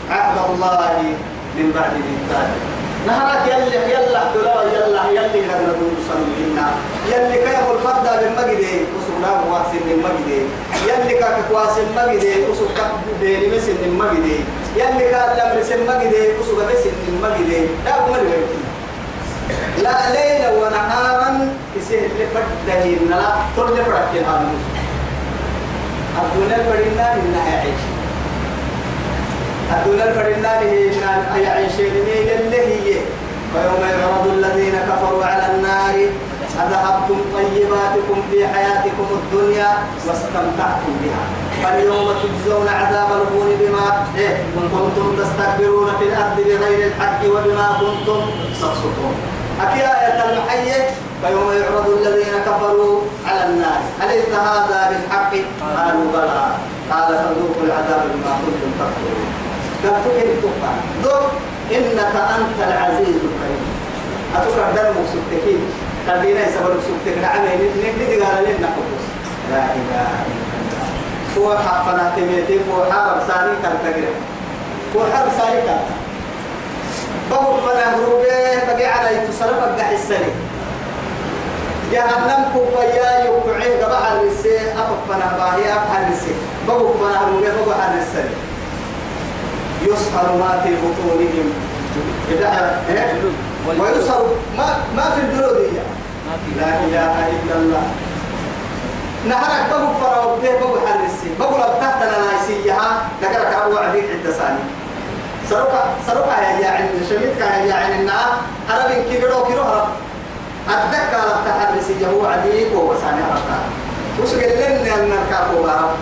عهد 0.09 0.37
الله 0.49 1.03
من 1.57 1.71
بعد 1.75 1.91
ميثاقه 1.93 2.82
نهارك 3.07 3.45
يلي 3.47 3.93
يلا 3.93 4.21
دلا 4.33 4.63
يلا 4.73 5.03
يلي 5.09 5.41
لنا 5.41 5.61
نقول 5.67 5.95
صلينا 6.09 6.67
يلي 7.11 7.37
كيف 7.37 7.71
الفرد 7.75 8.05
بالمجد 8.19 8.63
وسنا 8.95 9.31
واسن 9.51 9.79
بالمجد 9.87 10.29
يلي 10.87 11.13
كاك 11.19 11.37
كواس 11.49 11.77
المجد 11.77 12.25
وسك 12.49 12.79
بيني 13.21 13.47
مسن 13.57 13.75
المجد. 13.85 14.25
يلي 14.75 15.11
كاك 15.11 15.31
لم 15.39 15.59
مسن 15.59 15.73
المجد 15.73 16.13
وسك 16.39 16.59
مسن 16.71 16.93
المجد. 17.07 17.69
لا 17.85 18.07
أمر 18.07 18.19
لا 19.83 19.95
ليلا 20.13 20.51
ونهارا 20.51 21.29
يسهل 21.77 22.09
لفرده 22.19 22.85
لا 23.09 23.35
ترد 23.57 23.75
فرق 23.75 24.11
هذا 24.11 24.51
الدنيا 26.35 26.57
فرنا 26.57 27.13
إنها 27.13 27.55
يعيش. 27.55 27.81
الدنيا 29.73 30.05
الفرنان 30.09 30.67
هي 30.67 30.89
اللي 31.79 32.13
هي 32.15 32.37
ويوم 33.55 33.83
يعرض 33.89 34.27
الذين 34.27 34.75
كفروا 34.89 35.25
على 35.25 35.55
النار 35.55 35.95
أذهبتم 36.63 37.17
طيباتكم 37.35 38.17
في 38.31 38.47
حياتكم 38.47 39.07
الدنيا 39.11 39.69
واستمتعتم 40.07 40.93
بها. 41.03 41.23
فاليوم 41.63 42.07
تجزون 42.23 42.67
عذاب 42.67 43.07
الهون 43.11 43.49
بما 43.59 44.05
إيه 44.17 44.43
كنتم 44.73 45.15
تستكبرون 45.19 45.89
في 45.99 46.05
الأرض 46.05 46.37
بغير 46.37 46.87
الحق 46.87 47.21
وبما 47.25 47.67
كنتم 47.79 48.21
تفسقون 48.53 49.15
أكي 49.61 49.81
آية 49.81 50.19
المحية 50.29 50.89
فيوم 51.21 51.51
يعرض 51.51 51.87
الذين 51.89 52.33
كفروا 52.45 53.01
على 53.27 53.45
النار. 53.45 53.81
أليس 54.03 54.29
هذا 54.29 54.89
بالحق؟ 54.89 55.31
قالوا 55.77 56.11
بلى. 56.13 56.45
قال 56.91 57.07
فذوقوا 57.07 57.63
العذاب 57.63 58.01
بما 58.13 58.31
كنتم 58.45 58.71
تكفرون. 58.79 59.29
ذوق. 61.03 61.31
إنك 61.71 62.15
أنت 62.35 62.59
العزيز 62.67 63.15
الكريم. 63.15 63.63
أتوقع 64.35 64.71
دم 64.71 64.95
سبتكين 65.13 65.61
خلينا 66.07 66.47
يسبب 66.47 66.79
سبتك 66.87 67.17
نعم 67.21 67.45
نبدي 67.83 68.21
قال 68.21 68.43
لنا 68.43 68.67
قدس 68.67 69.05
لا 69.51 69.63
إله 69.63 70.09
إلا 70.27 70.49
الله. 70.59 70.87
هو 71.37 71.57
حقنا 71.57 72.11
تميتي 72.17 72.59
هو 72.71 72.83
حرب 72.91 73.21
ساري 73.27 73.55
كان 73.63 73.77
تقرأ 73.83 74.15
هو 74.95 75.01
حرب 75.13 75.29
ساري 75.39 75.61
كان. 75.61 75.79
بقول 77.31 77.61
فنا 77.61 77.95
هروبه 77.95 78.65
بقي 78.67 78.85
على 78.85 79.17
يتصرف 79.17 79.63
الدح 79.63 79.89
السنة 79.89 80.33
جهنم 81.91 82.45
كوبايا 82.53 83.25
يوقعين 83.25 83.83
قبع 83.83 84.13
الرسي 84.13 84.57
أفقنا 84.57 85.37
باهي 85.37 85.73
أفحى 85.73 86.03
الرسي. 86.03 86.33
بقول 86.67 86.93
فنا 86.99 87.21
هروبه 87.21 87.51
بقول 87.61 87.73
على 87.73 88.01
السنة 88.01 88.35
يسهر 89.83 90.27
ما 90.39 90.61
في 90.63 90.71
بطونهم. 90.75 91.53
إيه؟ 92.89 93.13
ويسهر 93.79 94.25
ما 94.57 94.77
ما 94.95 95.03
في 95.03 95.21
الجلود 95.21 95.57
لا 96.59 96.79
إله 96.85 97.29
إلا 97.29 97.55
الله. 97.55 97.83
نهرك 99.27 99.69
بقول 99.69 99.95
فرا 100.01 100.23
وبيه 100.23 100.51
بقول 100.59 100.79
حرسي 100.87 101.29
بقول 101.39 101.61
أبتحت 101.61 102.03
لنا 102.03 102.27
يسيها 102.35 103.01
ذكرك 103.21 103.53
أبو 103.65 103.77
عديد 103.77 104.03
عند 104.03 104.33
ثاني 104.33 104.59
سرقة 105.49 105.83
سرقة 106.07 106.41
يا 106.41 106.59
يا 106.59 106.69
عند 106.71 106.89
شميت 107.09 107.39
كان 107.39 107.67
يا 107.67 107.75
عند 107.75 107.99
النا 107.99 108.19
أنا 108.69 108.87
بين 108.87 109.03
كيلو 109.03 109.45
كيلو 109.45 109.61
هرب. 109.61 109.87
أتذكر 110.69 111.19
أبتحت 111.19 111.59
حرسي 111.59 112.05
هو 112.05 112.25
عديد 112.25 112.73
وبساني 112.73 113.21
هربتها 113.21 113.63
وسجل 114.21 114.49
لنا 114.59 114.95
أن 114.95 115.11
الكابو 115.11 115.67
هرب. 115.67 115.95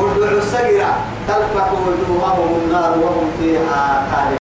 والدعو 0.00 0.38
السجرة 0.38 0.94
تلفح 1.28 1.72
وجوههم 1.72 2.60
النار 2.64 2.98
وهم 2.98 3.30
فيها 3.40 4.06
خالدون. 4.10 4.45